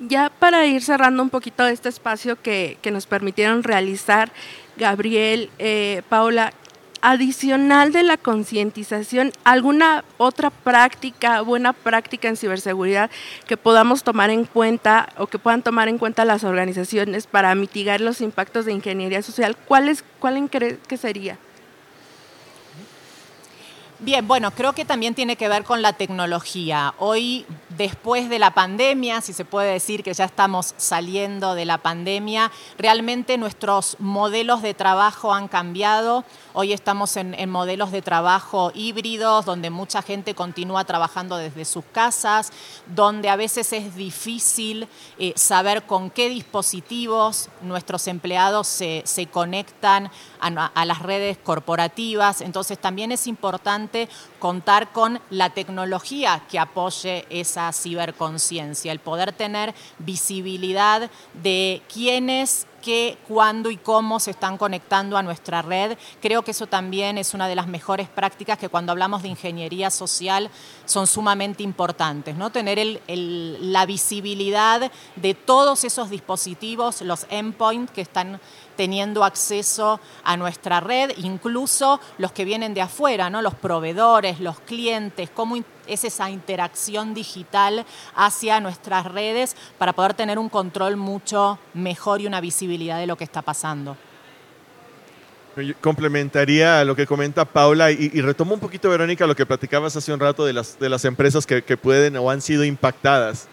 Ya 0.00 0.30
para 0.30 0.66
ir 0.66 0.82
cerrando 0.82 1.22
un 1.22 1.30
poquito 1.30 1.66
este 1.66 1.88
espacio 1.88 2.40
que, 2.40 2.78
nos 2.90 3.06
permitieron 3.06 3.62
realizar, 3.62 4.32
Gabriel, 4.76 5.50
eh, 5.58 6.02
Paula, 6.08 6.52
adicional 7.04 7.92
de 7.92 8.02
la 8.02 8.16
concientización, 8.16 9.32
¿alguna 9.44 10.04
otra 10.16 10.48
práctica, 10.48 11.42
buena 11.42 11.74
práctica 11.74 12.28
en 12.28 12.36
ciberseguridad 12.38 13.10
que 13.46 13.58
podamos 13.58 14.04
tomar 14.04 14.30
en 14.30 14.46
cuenta 14.46 15.10
o 15.18 15.26
que 15.26 15.38
puedan 15.38 15.62
tomar 15.62 15.88
en 15.88 15.98
cuenta 15.98 16.24
las 16.24 16.44
organizaciones 16.44 17.26
para 17.26 17.54
mitigar 17.54 18.00
los 18.00 18.22
impactos 18.22 18.64
de 18.64 18.72
ingeniería 18.72 19.20
social? 19.20 19.54
¿Cuál, 19.68 19.90
es, 19.90 20.02
cuál 20.18 20.48
cree 20.48 20.78
que 20.88 20.96
sería? 20.96 21.36
Bien, 24.04 24.28
bueno, 24.28 24.50
creo 24.50 24.74
que 24.74 24.84
también 24.84 25.14
tiene 25.14 25.36
que 25.36 25.48
ver 25.48 25.64
con 25.64 25.80
la 25.80 25.94
tecnología. 25.94 26.92
Hoy, 26.98 27.46
después 27.70 28.28
de 28.28 28.38
la 28.38 28.52
pandemia, 28.52 29.22
si 29.22 29.32
se 29.32 29.46
puede 29.46 29.72
decir 29.72 30.02
que 30.02 30.12
ya 30.12 30.26
estamos 30.26 30.74
saliendo 30.76 31.54
de 31.54 31.64
la 31.64 31.78
pandemia, 31.78 32.52
realmente 32.76 33.38
nuestros 33.38 33.96
modelos 33.98 34.60
de 34.60 34.74
trabajo 34.74 35.32
han 35.32 35.48
cambiado. 35.48 36.26
Hoy 36.52 36.74
estamos 36.74 37.16
en, 37.16 37.48
modelos 37.48 37.92
de 37.92 38.02
trabajo 38.02 38.72
híbridos, 38.74 39.46
donde 39.46 39.70
mucha 39.70 40.02
gente 40.02 40.34
continúa 40.34 40.84
trabajando 40.84 41.38
desde 41.38 41.64
sus 41.64 41.86
casas, 41.86 42.52
donde 42.94 43.30
a 43.30 43.36
veces 43.36 43.72
es 43.72 43.96
difícil 43.96 44.86
eh, 45.18 45.32
saber 45.34 45.84
con 45.84 46.10
qué 46.10 46.28
dispositivos 46.28 47.48
nuestros 47.62 48.06
empleados 48.06 48.68
se, 48.68 49.02
conectan 49.32 50.10
a, 50.40 50.66
a 50.66 50.84
las 50.84 51.00
redes 51.00 51.38
corporativas. 51.38 52.42
Entonces 52.42 52.78
también 52.78 53.10
es 53.10 53.26
importante 53.26 53.93
contar 54.38 54.92
con 54.92 55.20
la 55.30 55.50
tecnología 55.50 56.42
que 56.50 56.58
apoye 56.58 57.26
esa 57.30 57.72
ciberconciencia, 57.72 58.92
el 58.92 58.98
poder 58.98 59.32
tener 59.32 59.74
visibilidad 59.98 61.10
de 61.34 61.82
quiénes 61.92 62.66
qué, 62.84 63.16
cuándo 63.26 63.70
y 63.70 63.78
cómo 63.78 64.20
se 64.20 64.30
están 64.30 64.58
conectando 64.58 65.16
a 65.16 65.22
nuestra 65.22 65.62
red. 65.62 65.96
Creo 66.20 66.42
que 66.42 66.50
eso 66.50 66.66
también 66.66 67.16
es 67.16 67.32
una 67.32 67.48
de 67.48 67.56
las 67.56 67.66
mejores 67.66 68.08
prácticas 68.08 68.58
que 68.58 68.68
cuando 68.68 68.92
hablamos 68.92 69.22
de 69.22 69.28
ingeniería 69.28 69.90
social 69.90 70.50
son 70.84 71.06
sumamente 71.06 71.62
importantes, 71.62 72.36
¿no? 72.36 72.50
Tener 72.50 73.00
la 73.06 73.86
visibilidad 73.86 74.92
de 75.16 75.34
todos 75.34 75.84
esos 75.84 76.10
dispositivos, 76.10 77.00
los 77.00 77.26
endpoints 77.30 77.90
que 77.90 78.02
están 78.02 78.38
teniendo 78.76 79.24
acceso 79.24 80.00
a 80.22 80.36
nuestra 80.36 80.80
red, 80.80 81.12
incluso 81.16 82.00
los 82.18 82.32
que 82.32 82.44
vienen 82.44 82.74
de 82.74 82.82
afuera, 82.82 83.30
¿no? 83.30 83.42
los 83.42 83.54
proveedores, 83.54 84.40
los 84.40 84.60
clientes, 84.60 85.30
cómo 85.30 85.56
es 85.86 86.04
esa 86.04 86.30
interacción 86.30 87.14
digital 87.14 87.84
hacia 88.14 88.60
nuestras 88.60 89.06
redes 89.06 89.56
para 89.78 89.92
poder 89.92 90.14
tener 90.14 90.38
un 90.38 90.48
control 90.48 90.96
mucho 90.96 91.58
mejor 91.74 92.20
y 92.20 92.26
una 92.26 92.40
visibilidad 92.40 92.98
de 92.98 93.06
lo 93.06 93.16
que 93.16 93.24
está 93.24 93.42
pasando. 93.42 93.96
complementaría 95.80 96.80
a 96.80 96.84
lo 96.84 96.96
que 96.96 97.06
comenta 97.06 97.44
Paula 97.44 97.90
y, 97.90 98.20
retomo 98.20 98.54
un 98.54 98.60
poquito, 98.60 98.88
Verónica, 98.90 99.26
lo 99.26 99.36
que 99.36 99.46
platicabas 99.46 99.96
hace 99.96 100.12
un 100.12 100.20
rato 100.20 100.44
de 100.44 100.52
las, 100.52 100.78
de 100.78 100.88
las 100.88 101.04
empresas 101.04 101.46
que 101.46 101.76
pueden 101.76 102.16
o 102.16 102.30
han 102.30 102.40
sido 102.40 102.64
impactadas 102.64 103.48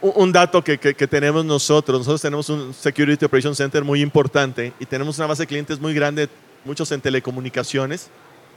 un 0.00 0.32
dato 0.32 0.62
que, 0.62 0.76
tenemos 0.76 1.44
nosotros, 1.44 1.98
nosotros 1.98 2.20
tenemos 2.20 2.48
un 2.48 2.74
Security 2.74 3.24
Operation 3.24 3.54
Center 3.54 3.84
muy 3.84 4.00
importante 4.00 4.72
y 4.78 4.86
tenemos 4.86 5.18
una 5.18 5.26
base 5.26 5.42
de 5.42 5.46
clientes 5.46 5.80
muy 5.80 5.94
grande, 5.94 6.28
muchos 6.64 6.90
en 6.92 7.00
telecomunicaciones, 7.00 8.08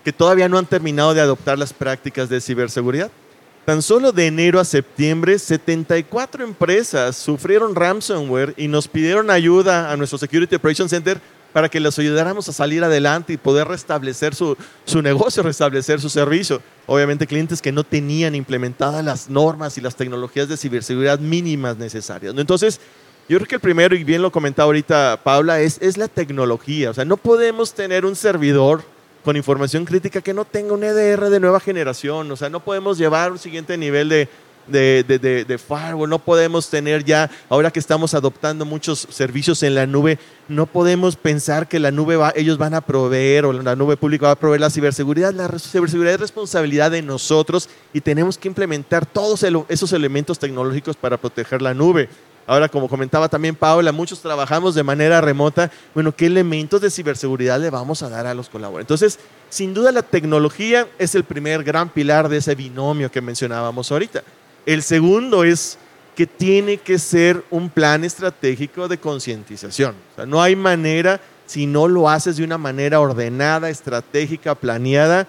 que 0.04 0.12
todavía 0.12 0.50
no 0.50 0.58
han 0.58 0.66
terminado 0.66 1.14
de 1.14 1.22
adoptar 1.22 1.58
las 1.58 1.74
prácticas 1.74 2.30
de 2.30 2.42
ciberseguridad. 2.42 3.12
Tan 3.66 3.82
solo 3.82 4.12
de 4.12 4.26
enero 4.26 4.60
a 4.60 4.66
septiembre, 4.66 5.38
74 5.38 6.44
empresas 6.44 7.16
sufrieron 7.16 7.76
ransomware 7.76 8.56
y 8.58 8.68
nos 8.68 8.88
pidieron 8.88 9.30
ayuda 9.30 9.92
a 9.92 9.98
nuestro 9.98 10.18
Security 10.18 10.56
Operation 10.56 10.90
Center 10.90 11.22
para 11.54 11.70
que 11.70 11.80
les 11.80 11.98
ayudáramos 11.98 12.48
a 12.50 12.54
salir 12.54 12.84
adelante 12.84 13.34
y 13.34 13.38
poder 13.38 13.68
restablecer 13.68 14.36
su, 14.36 14.58
su, 14.86 15.02
negocio, 15.02 15.44
restablecer 15.44 16.00
su 16.00 16.10
servicio. 16.10 16.62
Obviamente 16.88 17.28
clientes 17.28 17.62
que 17.62 17.72
no 17.72 17.84
tenían 17.84 18.36
implementadas 18.36 19.04
las 19.04 19.30
normas 19.30 19.78
y 19.78 19.82
las 19.82 19.96
tecnologías 19.96 20.48
de 20.48 20.58
ciberseguridad 20.58 21.20
mínimas 21.20 21.78
necesarias. 21.78 22.34
Entonces, 22.38 22.80
yo 23.30 23.38
creo 23.38 23.48
que 23.48 23.56
el 23.56 23.62
primero, 23.62 23.96
y 23.96 24.04
bien 24.04 24.22
lo 24.22 24.32
comentaba 24.32 24.66
ahorita 24.66 25.22
Paula, 25.24 25.62
es, 25.62 25.78
es 25.82 25.98
la 25.98 26.08
tecnología. 26.08 26.90
O 26.90 26.94
sea, 26.94 27.06
no 27.06 27.18
podemos 27.18 27.74
tener 27.74 28.06
un 28.06 28.16
servidor 28.16 28.84
con 29.24 29.38
información 29.38 29.86
crítica 29.86 30.22
que 30.22 30.34
no 30.34 30.46
tenga 30.46 30.74
un 30.74 30.84
EDR 30.84 31.30
de 31.30 31.40
nueva 31.40 31.60
generación. 31.60 32.32
O 32.32 32.36
sea, 32.36 32.50
no 32.50 32.60
podemos 32.60 32.98
llevar 32.98 33.32
un 33.32 33.38
siguiente 33.38 33.78
nivel 33.78 34.10
de, 34.10 34.28
de, 34.72 35.04
de, 35.04 35.46
de, 35.46 35.58
firewall, 35.58 36.10
no 36.10 36.20
podemos 36.20 36.70
tener 36.70 37.04
ya, 37.04 37.30
ahora 37.50 37.72
que 37.72 37.80
estamos 37.80 38.14
adoptando 38.14 38.66
muchos 38.66 39.08
servicios 39.10 39.62
en 39.64 39.76
la 39.76 39.86
nube, 39.86 40.18
no 40.48 40.66
podemos 40.66 41.16
pensar 41.16 41.68
que 41.68 41.80
la 41.80 41.92
nube 41.92 42.16
va, 42.16 42.34
ellos 42.36 42.58
van 42.58 42.74
a 42.74 42.82
proveer 42.82 43.46
o 43.46 43.54
la 43.54 43.76
nube 43.76 43.98
pública 43.98 44.28
va 44.28 44.32
a 44.34 44.40
proveer 44.40 44.62
la 44.62 44.70
ciberseguridad. 44.70 45.34
La 45.34 45.48
ciberseguridad 45.60 46.16
es 46.16 46.20
responsabilidad 46.20 46.92
de 46.92 47.02
nosotros 47.02 47.70
y 47.94 48.02
tenemos 48.02 48.38
que 48.38 48.48
implementar 48.48 49.06
todos 49.06 49.46
esos 49.70 49.94
elementos 49.94 50.40
tecnológicos 50.40 50.96
para 50.96 51.18
proteger 51.18 51.62
la 51.62 51.74
nube. 51.74 52.10
Ahora, 52.48 52.68
como 52.68 52.90
comentaba 52.90 53.30
también 53.30 53.56
Paula, 53.56 53.92
muchos 53.92 54.20
trabajamos 54.20 54.76
de 54.76 54.84
manera 54.84 55.22
remota. 55.22 55.72
Bueno, 55.94 56.14
¿qué 56.14 56.26
elementos 56.26 56.82
de 56.82 56.90
ciberseguridad 56.90 57.60
le 57.62 57.70
vamos 57.70 58.02
a 58.04 58.10
dar 58.10 58.28
a 58.28 58.34
los 58.34 58.50
colaboradores? 58.50 58.84
Entonces, 58.84 59.20
sin 59.50 59.74
duda 59.74 59.92
la 59.92 60.02
tecnología 60.02 60.88
es 60.98 61.16
el 61.16 61.24
primer 61.24 61.64
gran 61.64 61.90
pilar 61.90 62.28
de 62.30 62.38
ese 62.38 62.56
binomio 62.56 63.12
que 63.12 63.22
mencionábamos 63.22 63.92
ahorita. 63.92 64.24
El 64.66 64.84
segundo 64.84 65.44
es 65.44 65.78
que 66.16 66.28
tiene 66.28 66.78
que 66.78 67.00
ser 67.00 67.44
un 67.50 67.70
plan 67.70 68.04
estratégico 68.04 68.88
de 68.88 68.98
concientización. 68.98 69.96
no 70.28 70.42
hay 70.42 70.56
manera, 70.56 71.20
si 71.46 71.66
no 71.66 71.88
lo 71.88 72.10
haces 72.10 72.38
de 72.38 72.44
una 72.44 72.58
manera 72.58 73.00
ordenada, 73.00 73.70
estratégica, 73.70 74.56
planeada 74.56 75.28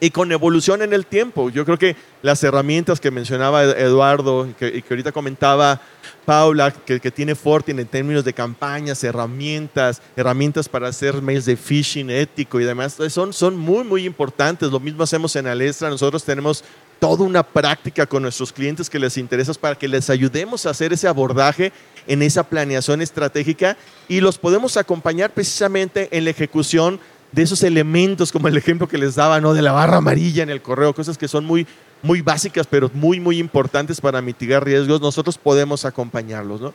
y 0.00 0.10
con 0.10 0.30
evolución 0.32 0.82
en 0.82 0.92
el 0.92 1.06
tiempo. 1.06 1.50
Yo 1.50 1.64
creo 1.64 1.78
que 1.78 1.96
las 2.22 2.42
herramientas 2.42 3.00
que 3.00 3.10
mencionaba 3.10 3.64
Eduardo 3.64 4.46
y 4.46 4.52
que, 4.52 4.84
ahorita 4.88 5.12
comentaba 5.12 5.80
Paula, 6.24 6.70
que, 6.70 6.98
tiene 7.10 7.34
Fortin 7.34 7.78
en 7.78 7.86
términos 7.86 8.24
de 8.24 8.32
campañas, 8.32 9.02
herramientas, 9.04 10.02
herramientas 10.16 10.68
para 10.68 10.88
hacer 10.88 11.22
mails 11.22 11.44
de 11.44 11.56
phishing 11.56 12.10
ético 12.10 12.60
y 12.60 12.64
demás, 12.64 12.96
son, 13.08 13.32
son 13.32 13.56
muy, 13.56 13.84
muy 13.84 14.04
importantes. 14.04 14.70
Lo 14.70 14.80
mismo 14.80 15.02
hacemos 15.02 15.34
en 15.36 15.46
Alestra. 15.46 15.88
Nosotros 15.90 16.24
tenemos 16.24 16.64
toda 17.04 17.22
una 17.22 17.42
práctica 17.42 18.06
con 18.06 18.22
nuestros 18.22 18.50
clientes 18.50 18.88
que 18.88 18.98
les 18.98 19.18
interesa 19.18 19.52
para 19.52 19.74
que 19.74 19.86
les 19.86 20.08
ayudemos 20.08 20.64
a 20.64 20.70
hacer 20.70 20.94
ese 20.94 21.06
abordaje 21.06 21.70
en 22.06 22.22
esa 22.22 22.44
planeación 22.44 23.02
estratégica 23.02 23.76
y 24.08 24.22
los 24.22 24.38
podemos 24.38 24.78
acompañar 24.78 25.30
precisamente 25.30 26.08
en 26.12 26.24
la 26.24 26.30
ejecución 26.30 26.98
de 27.30 27.42
esos 27.42 27.62
elementos, 27.62 28.32
como 28.32 28.48
el 28.48 28.56
ejemplo 28.56 28.88
que 28.88 28.96
les 28.96 29.16
daba, 29.16 29.38
¿no? 29.38 29.52
De 29.52 29.60
la 29.60 29.72
barra 29.72 29.98
amarilla 29.98 30.42
en 30.42 30.48
el 30.48 30.62
correo, 30.62 30.94
cosas 30.94 31.18
que 31.18 31.28
son 31.28 31.44
muy, 31.44 31.66
muy 32.00 32.22
básicas, 32.22 32.66
pero 32.66 32.90
muy, 32.94 33.20
muy 33.20 33.36
importantes 33.36 34.00
para 34.00 34.22
mitigar 34.22 34.64
riesgos, 34.64 35.02
nosotros 35.02 35.36
podemos 35.36 35.84
acompañarlos, 35.84 36.62
¿no? 36.62 36.72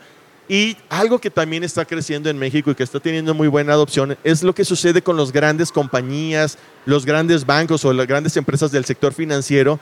Y 0.47 0.77
algo 0.89 1.17
que 1.17 1.31
también 1.31 1.63
está 1.63 1.85
creciendo 1.85 2.29
en 2.29 2.37
México 2.37 2.69
y 2.69 2.75
que 2.75 2.83
está 2.83 2.99
teniendo 2.99 3.33
muy 3.33 3.47
buena 3.47 3.73
adopción 3.73 4.15
es 4.23 4.43
lo 4.43 4.53
que 4.53 4.63
sucede 4.63 5.01
con 5.01 5.17
las 5.17 5.31
grandes 5.31 5.71
compañías, 5.71 6.59
los 6.85 7.03
grandes 7.03 7.47
bancos 7.47 7.83
o 7.83 7.93
las 7.93 8.05
grandes 8.05 8.37
empresas 8.37 8.71
del 8.71 8.85
sector 8.85 9.11
financiero, 9.11 9.79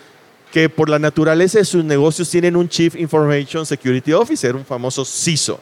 que 0.51 0.69
por 0.69 0.89
la 0.89 0.99
naturaleza 0.99 1.59
de 1.59 1.65
sus 1.65 1.83
negocios 1.83 2.29
tienen 2.29 2.55
un 2.55 2.69
Chief 2.69 2.95
Information 2.95 3.65
Security 3.65 4.13
Officer, 4.13 4.55
un 4.55 4.65
famoso 4.65 5.03
CISO. 5.05 5.59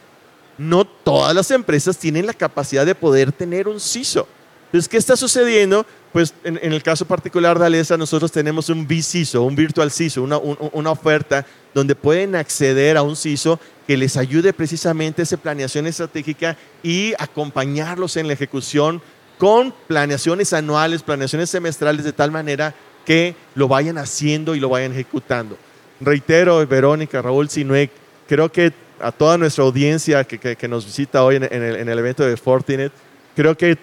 No 0.58 0.86
todas 0.86 1.36
las 1.36 1.52
empresas 1.52 1.98
tienen 1.98 2.26
la 2.26 2.34
capacidad 2.34 2.86
de 2.86 2.95
poder 2.95 3.32
tener 3.32 3.67
un 3.67 3.80
CISO. 3.80 4.28
Entonces, 4.65 4.89
¿qué 4.89 4.98
está 4.98 5.15
sucediendo? 5.15 5.86
Pues 6.12 6.34
en, 6.43 6.58
el 6.62 6.82
caso 6.82 7.06
particular 7.06 7.60
de 7.60 7.65
Alesa, 7.65 7.98
nosotros 7.98 8.32
tenemos 8.32 8.69
un 8.69 8.88
vCISO, 8.88 9.43
un 9.43 9.56
Virtual 9.56 9.91
CISO, 9.91 10.24
una, 10.24 10.38
una 10.38 10.91
oferta 10.91 11.45
donde 11.74 11.95
pueden 11.95 12.36
acceder 12.36 12.98
a 12.98 13.02
un 13.02 13.15
CISO 13.15 13.60
que 13.86 13.98
les 13.98 14.17
ayude 14.17 14.54
precisamente 14.54 15.21
a 15.21 15.24
esa 15.24 15.38
planeación 15.38 15.88
estratégica 15.88 16.58
y 16.84 17.13
acompañarlos 17.19 18.17
en 18.17 18.28
la 18.28 18.34
ejecución 18.34 19.02
con 19.38 19.74
planeaciones 19.88 20.54
anuales, 20.54 21.04
planeaciones 21.04 21.50
semestrales, 21.50 22.06
de 22.06 22.13
tal 22.13 22.32
manera 22.32 22.74
que 23.06 23.36
lo 23.54 23.68
vayan 23.68 23.98
haciendo 23.98 24.56
y 24.56 24.60
lo 24.60 24.70
vayan 24.70 24.91
ejecutando. 24.91 25.58
Reitero, 26.02 26.65
Verónica, 26.68 27.22
Raúl 27.22 27.50
Sinue, 27.50 27.89
creo 28.28 28.52
que 28.52 28.74
a 29.00 29.12
toda 29.12 29.38
nuestra 29.38 29.63
audiencia 29.63 30.24
que, 30.24 30.68
nos 30.68 30.86
visita 30.86 31.24
hoy 31.24 31.38
en, 31.38 31.44
el, 31.44 31.76
en, 31.76 31.89
el, 31.89 32.00
evento 32.00 32.26
de 32.26 32.36
Fortinet, 32.38 32.91
creo 33.36 33.56
que 33.56 33.78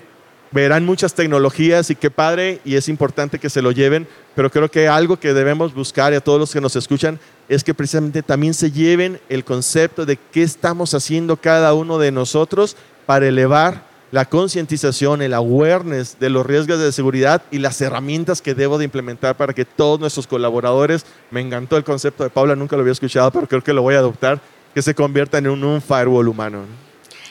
verán 0.51 0.85
muchas 0.85 1.15
tecnologías 1.15 1.91
y 1.91 1.97
qué 1.97 2.11
padre 2.11 2.61
y 2.65 2.77
es 2.77 2.89
importante 2.89 3.39
que 3.39 3.51
se 3.51 3.63
lo 3.63 3.73
lleven, 3.73 4.07
pero 4.35 4.51
creo 4.51 4.71
que 4.71 4.89
algo 4.89 5.19
que 5.19 5.33
debemos 5.33 5.75
buscar 5.75 6.13
y 6.13 6.17
a 6.17 6.21
todos 6.21 6.39
los 6.39 6.53
que 6.53 6.61
nos 6.61 6.77
escuchan 6.77 7.19
es 7.49 7.65
que 7.65 7.75
precisamente 7.75 8.23
también 8.23 8.55
se 8.55 8.71
lleven 8.71 9.21
el 9.29 9.45
concepto 9.45 10.07
de 10.07 10.19
qué 10.31 10.43
estamos 10.43 10.95
haciendo 10.95 11.37
cada 11.37 11.75
uno 11.75 11.99
de 11.99 12.13
nosotros 12.13 12.77
para 13.07 13.29
elevar 13.29 13.91
la 14.12 14.27
concientización, 14.27 15.22
el 15.22 15.32
awareness 15.32 16.18
de 16.20 16.28
los 16.28 16.45
riesgos 16.45 16.78
de 16.78 16.93
seguridad 16.93 17.43
y 17.51 17.59
las 17.59 17.80
herramientas 17.80 18.43
que 18.43 18.55
debo 18.55 18.76
de 18.76 18.84
implementar 18.84 19.37
para 19.39 19.55
que 19.55 19.64
todos 19.64 19.99
nuestros 19.99 20.26
colaboradores, 20.26 21.07
me 21.30 21.41
encantó 21.41 21.78
el 21.78 21.82
concepto 21.82 22.22
de 22.22 22.28
Paula, 22.28 22.55
nunca 22.55 22.76
lo 22.76 22.82
había 22.82 22.93
escuchado, 22.93 23.30
pero 23.30 23.49
creo 23.49 23.64
que 23.64 23.72
lo 23.72 23.80
voy 23.80 23.95
a 23.95 23.99
adoptar, 23.99 24.39
que 24.74 24.82
se 24.82 24.95
conviertan 24.95 25.47
en 25.47 25.64
un, 25.64 25.80
firewall 25.80 26.28
humano. 26.28 26.61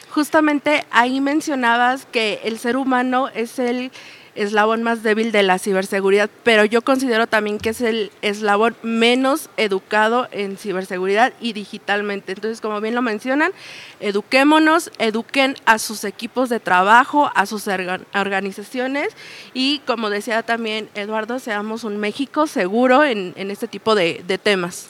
Justamente 0.10 0.84
ahí 0.90 1.22
mencionabas 1.22 2.08
que 2.12 2.42
el 2.44 2.58
ser 2.58 2.76
humano 2.76 3.30
es 3.30 3.60
el 3.60 3.92
eslabón 4.36 4.84
más 4.84 5.04
débil 5.04 5.32
de 5.32 5.44
la 5.44 5.60
ciberseguridad, 5.60 6.30
pero 6.44 6.66
yo 6.66 6.82
considero 6.82 7.28
también 7.28 7.58
que 7.58 7.70
es 7.70 7.82
el 7.82 8.12
eslabón 8.22 8.76
menos 8.82 9.50
educado 9.58 10.28
en 10.32 10.58
ciberseguridad 10.58 11.34
y 11.40 11.54
digitalmente. 11.54 12.34
Entonces, 12.34 12.62
como 12.62 12.80
bien 12.82 12.96
lo 12.96 13.02
mencionan, 13.02 13.52
eduquémonos, 14.00 14.92
eduquen 15.00 15.56
a 15.66 15.80
sus 15.80 16.04
equipos 16.04 16.50
de 16.50 16.60
trabajo, 16.60 17.30
a 17.36 17.46
sus 17.46 17.68
organizaciones 17.68 19.10
y, 19.54 19.80
como 19.86 20.10
decía 20.10 20.44
también 20.44 20.90
Eduardo, 20.96 21.40
seamos 21.40 21.84
un 21.84 21.98
México 21.98 22.48
seguro 22.48 23.04
en, 23.04 23.34
este 23.38 23.68
tipo 23.68 23.96
de, 23.96 24.24
de 24.28 24.38
temas. 24.38 24.88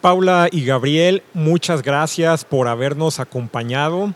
Paula 0.00 0.48
y 0.52 0.64
Gabriel, 0.64 1.22
muchas 1.34 1.82
gracias 1.82 2.44
por 2.44 2.68
habernos 2.68 3.18
acompañado. 3.18 4.14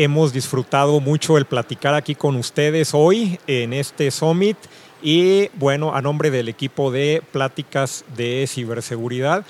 Hemos 0.00 0.32
disfrutado 0.32 1.00
mucho 1.00 1.38
el 1.38 1.44
platicar 1.44 1.96
aquí 1.96 2.14
con 2.14 2.36
ustedes 2.36 2.90
hoy 2.92 3.40
en 3.48 3.72
este 3.72 4.12
Summit 4.12 4.56
y 5.02 5.48
bueno, 5.54 5.92
a 5.92 6.00
nombre 6.00 6.30
del 6.30 6.48
equipo 6.48 6.92
de 6.92 7.20
Pláticas 7.32 8.04
de 8.16 8.46
Ciberseguridad, 8.48 9.44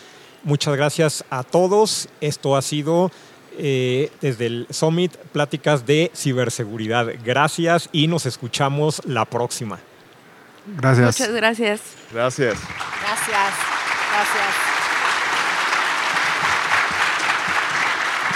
muchas 0.44 0.74
gracias 0.74 1.22
a 1.28 1.42
todos. 1.42 2.08
Esto 2.22 2.56
ha 2.56 2.62
sido 2.62 3.10
eh, 3.58 4.10
desde 4.22 4.46
el 4.46 4.66
Summit 4.70 5.14
Pláticas 5.32 5.84
de 5.84 6.10
Ciberseguridad. 6.16 7.08
Gracias 7.22 7.90
y 7.92 8.06
nos 8.06 8.24
escuchamos 8.24 9.02
la 9.04 9.26
próxima. 9.26 9.78
Gracias. 10.78 11.20
Muchas 11.20 11.34
gracias. 11.34 11.80
Gracias. 12.10 12.54
Gracias. 13.02 13.52
Gracias. 14.14 14.67